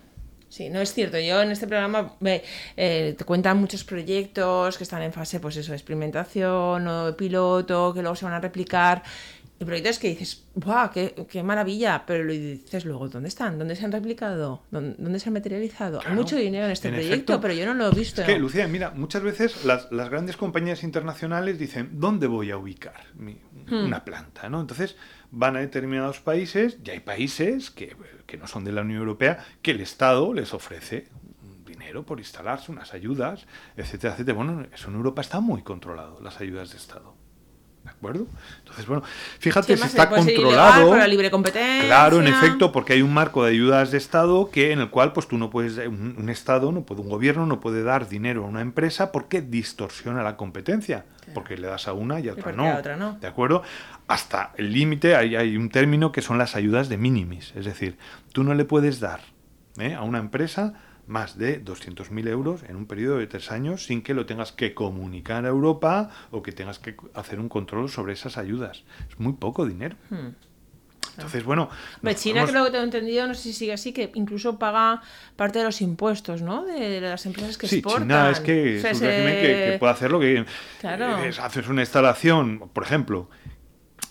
Sí, 0.48 0.68
no 0.68 0.80
es 0.80 0.92
cierto. 0.92 1.18
Yo 1.18 1.40
en 1.40 1.50
este 1.50 1.66
programa 1.66 2.12
me, 2.20 2.42
eh, 2.76 3.14
te 3.16 3.24
cuentan 3.24 3.56
muchos 3.58 3.84
proyectos 3.84 4.76
que 4.76 4.84
están 4.84 5.00
en 5.02 5.12
fase, 5.12 5.40
pues 5.40 5.56
eso, 5.56 5.72
de 5.72 5.76
experimentación 5.78 6.86
o 6.86 7.06
de 7.06 7.12
piloto, 7.14 7.94
que 7.94 8.02
luego 8.02 8.16
se 8.16 8.26
van 8.26 8.34
a 8.34 8.40
replicar. 8.40 9.02
Y 9.62 9.64
proyectos 9.64 9.98
que 10.00 10.08
dices, 10.08 10.44
¡buah, 10.56 10.90
qué, 10.90 11.14
qué 11.30 11.42
maravilla! 11.42 12.04
Pero 12.06 12.24
lo 12.24 12.32
dices 12.32 12.84
luego, 12.84 13.08
¿dónde 13.08 13.28
están? 13.28 13.58
¿Dónde 13.58 13.76
se 13.76 13.84
han 13.84 13.92
replicado? 13.92 14.62
¿Dónde, 14.70 14.96
dónde 14.98 15.20
se 15.20 15.28
han 15.28 15.34
materializado? 15.34 16.00
Hay 16.04 16.14
mucho 16.14 16.36
dinero 16.36 16.66
en 16.66 16.72
este 16.72 16.88
en 16.88 16.94
proyecto, 16.94 17.14
efecto. 17.14 17.40
pero 17.40 17.54
yo 17.54 17.66
no 17.66 17.74
lo 17.74 17.88
he 17.88 17.94
visto. 17.94 18.22
Es 18.22 18.26
que, 18.26 18.38
Lucía, 18.38 18.66
mira, 18.66 18.90
muchas 18.90 19.22
veces 19.22 19.64
las, 19.64 19.90
las 19.92 20.08
grandes 20.10 20.36
compañías 20.36 20.82
internacionales 20.82 21.58
dicen, 21.58 21.90
¿dónde 22.00 22.26
voy 22.26 22.50
a 22.50 22.56
ubicar 22.56 23.04
mi- 23.14 23.38
Hmm. 23.68 23.84
una 23.86 24.04
planta? 24.04 24.48
¿no? 24.48 24.60
Entonces 24.60 24.96
van 25.30 25.54
a 25.56 25.60
determinados 25.60 26.18
países, 26.18 26.78
y 26.84 26.90
hay 26.90 26.98
países 27.00 27.70
que, 27.70 27.96
que 28.26 28.36
no 28.36 28.48
son 28.48 28.64
de 28.64 28.72
la 28.72 28.80
Unión 28.82 28.98
Europea, 28.98 29.38
que 29.62 29.70
el 29.70 29.80
Estado 29.80 30.34
les 30.34 30.52
ofrece 30.52 31.06
dinero 31.64 32.04
por 32.04 32.18
instalarse, 32.18 32.72
unas 32.72 32.92
ayudas, 32.92 33.46
etcétera, 33.76 34.14
etcétera. 34.14 34.36
Bueno, 34.36 34.66
eso 34.74 34.88
en 34.88 34.96
Europa 34.96 35.20
está 35.22 35.38
muy 35.40 35.62
controlado, 35.62 36.20
las 36.20 36.40
ayudas 36.40 36.70
de 36.72 36.76
Estado. 36.78 37.11
Entonces, 38.10 38.86
bueno, 38.86 39.02
fíjate 39.38 39.76
Sí, 39.76 39.82
si 39.82 39.88
está 39.88 40.08
controlado. 40.08 40.88
por 40.88 40.98
la 40.98 41.06
libre 41.06 41.30
competencia. 41.30 41.86
Claro, 41.86 42.20
en 42.20 42.26
efecto, 42.26 42.72
porque 42.72 42.94
hay 42.94 43.02
un 43.02 43.14
marco 43.14 43.44
de 43.44 43.50
ayudas 43.50 43.90
de 43.90 43.98
Estado 43.98 44.50
que 44.50 44.72
en 44.72 44.80
el 44.80 44.90
cual 44.90 45.12
pues 45.12 45.28
tú 45.28 45.38
no 45.38 45.50
puedes, 45.50 45.78
un, 45.86 46.16
un 46.18 46.28
Estado, 46.28 46.72
no 46.72 46.82
puede, 46.82 47.00
un 47.00 47.08
gobierno 47.08 47.46
no 47.46 47.60
puede 47.60 47.82
dar 47.82 48.08
dinero 48.08 48.44
a 48.44 48.48
una 48.48 48.60
empresa 48.60 49.12
porque 49.12 49.40
distorsiona 49.40 50.22
la 50.22 50.36
competencia, 50.36 51.04
porque 51.34 51.56
le 51.56 51.68
das 51.68 51.88
a 51.88 51.92
una 51.92 52.20
y 52.20 52.28
a 52.28 52.32
otra 52.32 52.52
no. 52.52 52.64
a 52.64 52.78
otra 52.78 52.96
no. 52.96 53.18
¿De 53.20 53.26
acuerdo? 53.26 53.62
Hasta 54.08 54.52
el 54.56 54.72
límite 54.72 55.14
hay, 55.14 55.36
hay 55.36 55.56
un 55.56 55.70
término 55.70 56.12
que 56.12 56.22
son 56.22 56.38
las 56.38 56.56
ayudas 56.56 56.88
de 56.88 56.98
minimis, 56.98 57.52
es 57.54 57.64
decir, 57.64 57.96
tú 58.32 58.42
no 58.42 58.54
le 58.54 58.64
puedes 58.64 59.00
dar 59.00 59.20
¿eh? 59.78 59.94
a 59.94 60.02
una 60.02 60.18
empresa 60.18 60.74
más 61.06 61.36
de 61.36 61.62
200.000 61.64 62.28
euros 62.28 62.62
en 62.68 62.76
un 62.76 62.86
periodo 62.86 63.18
de 63.18 63.26
tres 63.26 63.50
años 63.50 63.84
sin 63.84 64.02
que 64.02 64.14
lo 64.14 64.24
tengas 64.26 64.52
que 64.52 64.72
comunicar 64.74 65.44
a 65.44 65.48
Europa 65.48 66.10
o 66.30 66.42
que 66.42 66.52
tengas 66.52 66.78
que 66.78 66.96
hacer 67.14 67.40
un 67.40 67.48
control 67.48 67.88
sobre 67.90 68.12
esas 68.12 68.38
ayudas. 68.38 68.84
Es 69.10 69.18
muy 69.18 69.32
poco 69.34 69.66
dinero. 69.66 69.96
Entonces, 71.16 71.44
bueno... 71.44 71.68
China, 72.14 72.40
podemos- 72.42 72.50
creo 72.50 72.64
que 72.64 72.70
tengo 72.70 72.84
entendido, 72.84 73.26
no 73.26 73.34
sé 73.34 73.42
si 73.42 73.52
sigue 73.52 73.72
así, 73.74 73.92
que 73.92 74.10
incluso 74.14 74.58
paga 74.58 75.02
parte 75.36 75.58
de 75.58 75.64
los 75.66 75.82
impuestos, 75.82 76.40
¿no? 76.40 76.64
De 76.64 77.00
las 77.02 77.26
empresas 77.26 77.58
que 77.58 77.66
Sí, 77.68 77.76
exportan. 77.80 78.04
China 78.04 78.30
es 78.30 78.40
que 78.40 78.78
O 78.78 78.80
sea, 78.80 78.90
es 78.92 79.00
un 79.00 79.06
régimen 79.08 79.34
que, 79.34 79.70
que 79.72 79.76
puede 79.78 79.92
hacer 79.92 80.10
lo 80.10 80.20
que 80.20 80.46
Claro. 80.80 81.18
es- 81.24 81.38
haces 81.38 81.68
una 81.68 81.82
instalación, 81.82 82.70
por 82.72 82.84
ejemplo, 82.84 83.28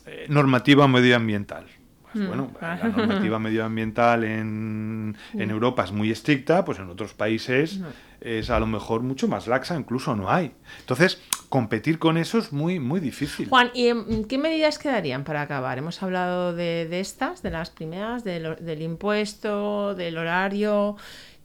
eh, 0.06 0.26
normativa 0.30 0.88
medioambiental. 0.88 1.66
Pues, 2.12 2.24
Mm, 2.24 2.28
bueno, 2.28 2.52
claro. 2.58 2.84
la 2.84 2.90
normativa 2.90 3.40
medioambiental 3.48 4.24
en, 4.24 5.16
en 5.34 5.50
Europa 5.50 5.84
es 5.84 5.92
muy 5.92 6.12
estricta, 6.12 6.66
pues 6.66 6.80
en 6.80 6.90
otros 6.90 7.14
países 7.14 7.80
es 8.22 8.50
a 8.50 8.60
lo 8.60 8.68
mejor 8.68 9.02
mucho 9.02 9.28
más 9.28 9.48
laxa, 9.48 9.76
incluso 9.76 10.16
no 10.16 10.30
hay. 10.30 10.52
Entonces, 10.80 11.22
competir 11.50 12.00
con 12.00 12.18
eso 12.18 12.38
es 12.38 12.54
muy, 12.54 12.80
muy 12.80 13.00
difícil. 13.00 13.50
Juan, 13.50 13.72
¿y 13.74 13.88
em, 13.88 14.24
qué 14.26 14.38
medidas 14.38 14.78
quedarían 14.78 15.24
para 15.24 15.42
acabar? 15.42 15.78
Hemos 15.78 16.02
hablado 16.04 16.54
de, 16.54 16.88
de 16.88 17.00
estas, 17.00 17.42
de 17.42 17.50
las 17.50 17.72
primeras, 17.72 18.24
del 18.24 18.82
impuesto, 18.82 19.96
del 19.96 20.18
horario. 20.18 20.98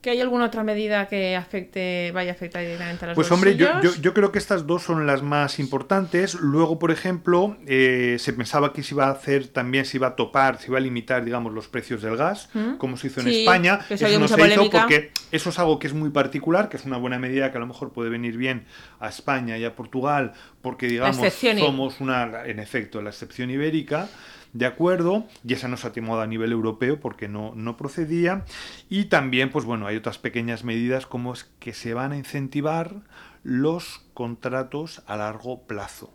¿Que 0.02 0.10
hay 0.10 0.20
alguna 0.20 0.44
otra 0.44 0.62
medida 0.62 1.08
que 1.08 1.34
afecte, 1.34 2.12
vaya 2.12 2.30
a 2.30 2.34
afectar 2.34 2.62
directamente 2.62 3.04
a 3.04 3.08
los 3.08 3.14
Pues 3.16 3.30
hombre, 3.32 3.56
yo, 3.56 3.80
yo, 3.82 3.90
yo 4.00 4.14
creo 4.14 4.30
que 4.30 4.38
estas 4.38 4.64
dos 4.64 4.82
son 4.84 5.04
las 5.04 5.22
más 5.22 5.58
importantes. 5.58 6.34
Luego, 6.34 6.78
por 6.78 6.92
ejemplo, 6.92 7.56
eh, 7.66 8.16
se 8.20 8.32
pensaba 8.32 8.72
que 8.72 8.84
se 8.84 8.94
iba 8.94 9.06
a 9.06 9.10
hacer 9.10 9.48
también, 9.48 9.84
se 9.84 9.96
iba 9.96 10.08
a 10.08 10.14
topar, 10.14 10.58
se 10.60 10.68
iba 10.68 10.78
a 10.78 10.80
limitar, 10.80 11.24
digamos, 11.24 11.52
los 11.52 11.66
precios 11.66 12.02
del 12.02 12.16
gas, 12.16 12.50
¿Mm? 12.54 12.76
como 12.76 12.96
se 12.96 13.08
hizo 13.08 13.20
en 13.20 13.26
Sí, 13.26 13.40
España. 13.40 13.80
Eso 13.90 14.04
no 14.20 14.28
se 14.28 14.34
hizo 14.34 14.36
polémica. 14.36 14.80
porque 14.82 15.10
eso 15.32 15.50
es 15.50 15.58
algo 15.58 15.80
que 15.80 15.88
es 15.88 15.94
muy 15.94 16.10
particular, 16.10 16.68
que 16.68 16.76
es 16.76 16.84
una 16.84 16.98
buena 16.98 17.18
medida 17.18 17.50
que 17.50 17.56
a 17.56 17.60
lo 17.60 17.66
mejor 17.66 17.92
puede 17.92 18.10
venir 18.10 18.36
bien 18.36 18.64
a 19.00 19.08
España 19.08 19.58
y 19.58 19.64
a 19.64 19.74
Portugal, 19.74 20.34
porque 20.62 20.86
digamos 20.86 21.16
somos 21.58 22.00
una, 22.00 22.44
en 22.44 22.60
efecto, 22.60 23.02
la 23.02 23.10
excepción 23.10 23.50
ibérica. 23.50 24.08
De 24.56 24.64
acuerdo, 24.64 25.26
y 25.46 25.52
esa 25.52 25.68
no 25.68 25.76
se 25.76 25.86
ha 25.86 26.22
a 26.22 26.26
nivel 26.26 26.50
europeo 26.50 26.98
porque 26.98 27.28
no, 27.28 27.52
no 27.54 27.76
procedía. 27.76 28.46
Y 28.88 29.04
también, 29.04 29.50
pues 29.50 29.66
bueno, 29.66 29.86
hay 29.86 29.96
otras 29.96 30.16
pequeñas 30.16 30.64
medidas 30.64 31.04
como 31.04 31.34
es 31.34 31.44
que 31.58 31.74
se 31.74 31.92
van 31.92 32.12
a 32.12 32.16
incentivar 32.16 33.02
los 33.42 34.00
contratos 34.14 35.02
a 35.06 35.18
largo 35.18 35.66
plazo. 35.66 36.10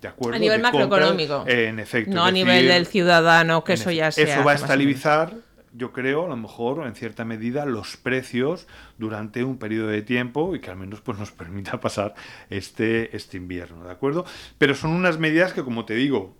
¿De 0.00 0.08
acuerdo? 0.08 0.36
A 0.36 0.38
nivel 0.38 0.62
macroeconómico. 0.62 1.44
en 1.46 1.78
efecto. 1.78 2.14
No 2.14 2.24
a 2.24 2.30
nivel 2.30 2.68
del 2.68 2.86
ciudadano, 2.86 3.64
que 3.64 3.74
eso 3.74 3.90
ya 3.90 4.10
sea. 4.10 4.24
Eso 4.24 4.44
va 4.44 4.52
a 4.52 4.54
estabilizar, 4.54 5.34
yo 5.74 5.92
creo, 5.92 6.24
a 6.24 6.28
lo 6.28 6.36
mejor, 6.36 6.86
en 6.86 6.94
cierta 6.94 7.26
medida, 7.26 7.66
los 7.66 7.98
precios 7.98 8.66
durante 8.96 9.44
un 9.44 9.58
periodo 9.58 9.88
de 9.88 10.00
tiempo 10.00 10.56
y 10.56 10.60
que 10.60 10.70
al 10.70 10.78
menos 10.78 11.02
pues, 11.02 11.18
nos 11.18 11.32
permita 11.32 11.80
pasar 11.80 12.14
este, 12.48 13.14
este 13.14 13.36
invierno, 13.36 13.84
¿de 13.84 13.92
acuerdo? 13.92 14.24
Pero 14.56 14.74
son 14.74 14.92
unas 14.92 15.18
medidas 15.18 15.52
que, 15.52 15.62
como 15.62 15.84
te 15.84 15.92
digo, 15.92 16.34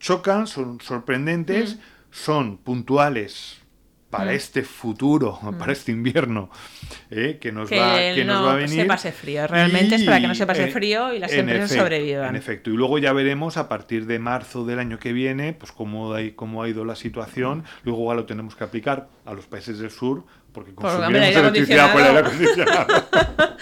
chocan, 0.00 0.46
son 0.46 0.80
sorprendentes, 0.80 1.76
Mm. 1.76 1.78
son 2.10 2.56
puntuales 2.58 3.58
para 4.10 4.32
este 4.32 4.62
futuro, 4.62 5.38
para 5.58 5.72
este 5.72 5.92
invierno, 5.92 6.48
¿eh? 7.10 7.36
que, 7.38 7.52
nos, 7.52 7.66
Mm. 7.66 7.68
Que 7.74 7.78
va, 7.80 7.96
que 7.98 8.24
nos 8.24 8.40
no 8.40 8.46
va 8.46 8.52
a 8.52 8.56
venir. 8.56 8.80
se 8.80 8.84
pase 8.86 9.12
frío. 9.12 9.46
Realmente 9.46 9.96
es 9.96 10.04
para 10.04 10.18
que 10.18 10.26
no 10.28 10.34
se 10.34 10.46
pase 10.46 10.64
eh, 10.64 10.70
frío 10.70 11.12
y 11.12 11.18
las 11.18 11.30
empresas 11.30 11.66
efecto, 11.66 11.84
sobrevivan. 11.84 12.28
En 12.30 12.36
efecto. 12.36 12.70
Y 12.70 12.72
luego 12.78 12.98
ya 12.98 13.12
veremos 13.12 13.58
a 13.58 13.68
partir 13.68 14.06
de 14.06 14.18
marzo 14.18 14.64
del 14.64 14.78
año 14.78 14.98
que 14.98 15.12
viene, 15.12 15.52
pues 15.52 15.72
cómo, 15.72 16.14
ha- 16.14 16.20
cómo 16.34 16.62
ha 16.62 16.68
ido 16.70 16.86
la 16.86 16.96
situación. 16.96 17.64
Luego 17.82 18.00
igual 18.00 18.16
lo 18.16 18.24
tenemos 18.24 18.56
que 18.56 18.64
aplicar 18.64 19.08
a 19.26 19.34
los 19.34 19.44
países 19.46 19.78
del 19.78 19.90
sur, 19.90 20.24
porque 20.52 20.72
Por 20.72 20.86
el 20.90 20.96
consumiremos 20.96 21.36
electricidad 21.36 21.92
por 21.92 22.00
el 22.00 22.06
aire 22.06 22.20
acondicionado. 22.20 22.86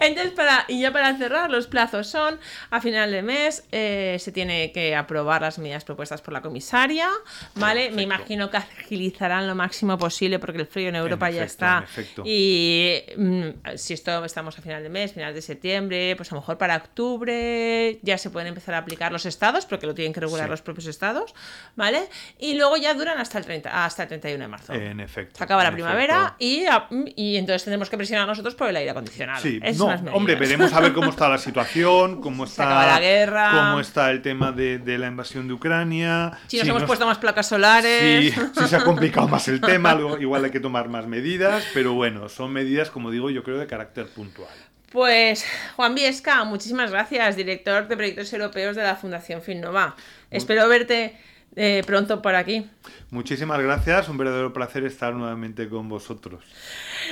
Entonces, 0.00 0.32
para, 0.32 0.64
y 0.68 0.80
ya 0.80 0.92
para 0.92 1.16
cerrar, 1.16 1.50
los 1.50 1.66
plazos 1.66 2.06
son 2.08 2.38
a 2.70 2.80
final 2.80 3.10
de 3.10 3.22
mes 3.22 3.64
eh, 3.72 4.16
se 4.18 4.32
tiene 4.32 4.72
que 4.72 4.94
aprobar 4.96 5.42
las 5.42 5.58
medidas 5.58 5.84
propuestas 5.84 6.20
por 6.22 6.32
la 6.34 6.40
comisaria, 6.40 7.08
¿vale? 7.54 7.90
Me 7.90 8.02
imagino 8.02 8.50
que 8.50 8.56
agilizarán 8.58 9.46
lo 9.46 9.54
máximo 9.54 9.98
posible 9.98 10.38
porque 10.38 10.58
el 10.58 10.66
frío 10.66 10.88
en 10.88 10.96
Europa 10.96 11.30
ya 11.30 11.44
efecto, 11.44 11.84
está. 11.84 11.84
Y 12.24 13.02
mm, 13.16 13.48
si 13.76 13.94
esto 13.94 14.24
estamos 14.24 14.58
a 14.58 14.62
final 14.62 14.82
de 14.82 14.88
mes, 14.88 15.12
final 15.12 15.34
de 15.34 15.42
septiembre, 15.42 16.14
pues 16.16 16.30
a 16.32 16.34
lo 16.34 16.40
mejor 16.40 16.58
para 16.58 16.76
octubre 16.76 17.98
ya 18.02 18.18
se 18.18 18.30
pueden 18.30 18.48
empezar 18.48 18.74
a 18.74 18.78
aplicar 18.78 19.12
los 19.12 19.26
estados, 19.26 19.66
porque 19.66 19.86
lo 19.86 19.94
tienen 19.94 20.12
que 20.12 20.20
regular 20.20 20.46
Sí. 20.46 20.50
los 20.50 20.62
propios 20.62 20.86
estados, 20.86 21.34
¿vale? 21.76 22.08
Y 22.38 22.54
luego 22.54 22.76
ya 22.76 22.94
duran 22.94 23.18
hasta 23.18 23.38
el 23.38 23.44
30, 23.44 23.84
hasta 23.84 24.04
el 24.04 24.08
31 24.08 24.44
de 24.44 24.48
marzo. 24.48 24.72
en 24.72 25.00
efecto. 25.00 25.38
Se 25.38 25.44
acaba 25.44 25.62
la 25.64 25.72
primavera 25.72 26.36
y, 26.38 26.64
a- 26.66 26.86
y 27.16 27.36
entonces 27.36 27.64
tendremos 27.64 27.90
que 27.90 27.96
presionar 27.96 28.26
nosotros 28.26 28.54
por 28.54 28.68
el 28.68 28.76
aire 28.76 28.90
acondicionado. 28.90 29.42
Sí, 29.42 29.58
No, 29.78 29.86
hombre, 30.12 30.34
veremos 30.36 30.72
a 30.72 30.80
ver 30.80 30.92
cómo 30.92 31.10
está 31.10 31.28
la 31.28 31.38
situación, 31.48 32.20
cómo 32.20 32.46
Se 32.46 32.52
está 32.52 32.64
acaba 32.64 32.86
la 32.86 33.00
guerra. 33.00 33.50
cómo 33.50 33.80
está 33.80 34.10
el 34.10 34.22
tema 34.22 34.52
de, 34.52 34.78
de 34.78 34.98
la 34.98 35.06
invasión 35.08 35.46
de 35.48 35.54
Ucrania. 35.54 36.32
Si 36.46 36.58
nos 36.58 36.66
hemos 36.68 36.80
nos- 36.82 36.86
puesto 36.88 37.06
más 37.06 37.18
placas 37.18 37.48
solares. 37.48 38.34
si, 38.34 38.40
si 38.60 38.68
se 38.68 38.76
ha 38.76 38.84
complicado 38.84 39.28
más 39.28 39.46
el 39.48 39.60
tema, 39.60 39.98
igual 40.20 40.44
hay 40.44 40.50
que 40.50 40.60
tomar 40.60 40.88
más 40.88 41.06
medidas, 41.06 41.64
pero 41.74 41.94
bueno, 41.94 42.28
son 42.28 42.52
medidas, 42.52 42.90
como 42.90 43.10
digo, 43.10 43.30
yo 43.30 43.42
creo 43.42 43.58
de 43.58 43.66
carácter 43.66 44.06
puntual. 44.08 44.48
Pues 44.92 45.44
Juan 45.76 45.94
Viesca, 45.94 46.42
muchísimas 46.42 46.90
gracias, 46.90 47.36
director 47.36 47.86
de 47.86 47.96
proyectos 47.96 48.32
europeos 48.32 48.74
de 48.74 48.82
la 48.82 48.96
Fundación 48.96 49.40
Finnova. 49.40 49.94
Espero 50.32 50.66
verte 50.68 51.16
eh, 51.56 51.82
pronto 51.86 52.22
por 52.22 52.34
aquí. 52.34 52.66
Muchísimas 53.10 53.60
gracias, 53.60 54.08
un 54.08 54.18
verdadero 54.18 54.52
placer 54.52 54.84
estar 54.84 55.14
nuevamente 55.14 55.68
con 55.68 55.88
vosotros. 55.88 56.44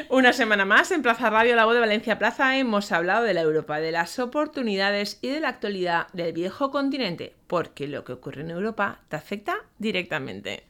Una 0.08 0.32
semana 0.32 0.64
más 0.64 0.92
en 0.92 1.02
Plaza 1.02 1.30
Radio, 1.30 1.56
la 1.56 1.64
voz 1.64 1.74
de 1.74 1.80
Valencia 1.80 2.18
Plaza, 2.18 2.56
hemos 2.56 2.92
hablado 2.92 3.24
de 3.24 3.34
la 3.34 3.40
Europa, 3.40 3.80
de 3.80 3.92
las 3.92 4.18
oportunidades 4.18 5.18
y 5.22 5.28
de 5.28 5.40
la 5.40 5.48
actualidad 5.48 6.08
del 6.12 6.32
viejo 6.32 6.70
continente, 6.70 7.34
porque 7.46 7.88
lo 7.88 8.04
que 8.04 8.12
ocurre 8.12 8.42
en 8.42 8.50
Europa 8.50 9.00
te 9.08 9.16
afecta 9.16 9.56
directamente. 9.78 10.64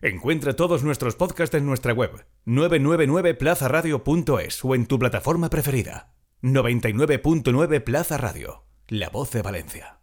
Encuentra 0.00 0.54
todos 0.54 0.84
nuestros 0.84 1.16
podcasts 1.16 1.56
en 1.56 1.66
nuestra 1.66 1.92
web 1.92 2.24
999plazaradio.es 2.46 4.64
o 4.64 4.74
en 4.74 4.86
tu 4.86 4.98
plataforma 4.98 5.50
preferida. 5.50 6.14
99.9 6.40 7.82
Plaza 7.82 8.16
Radio, 8.16 8.64
la 8.86 9.08
voz 9.08 9.32
de 9.32 9.42
Valencia. 9.42 9.97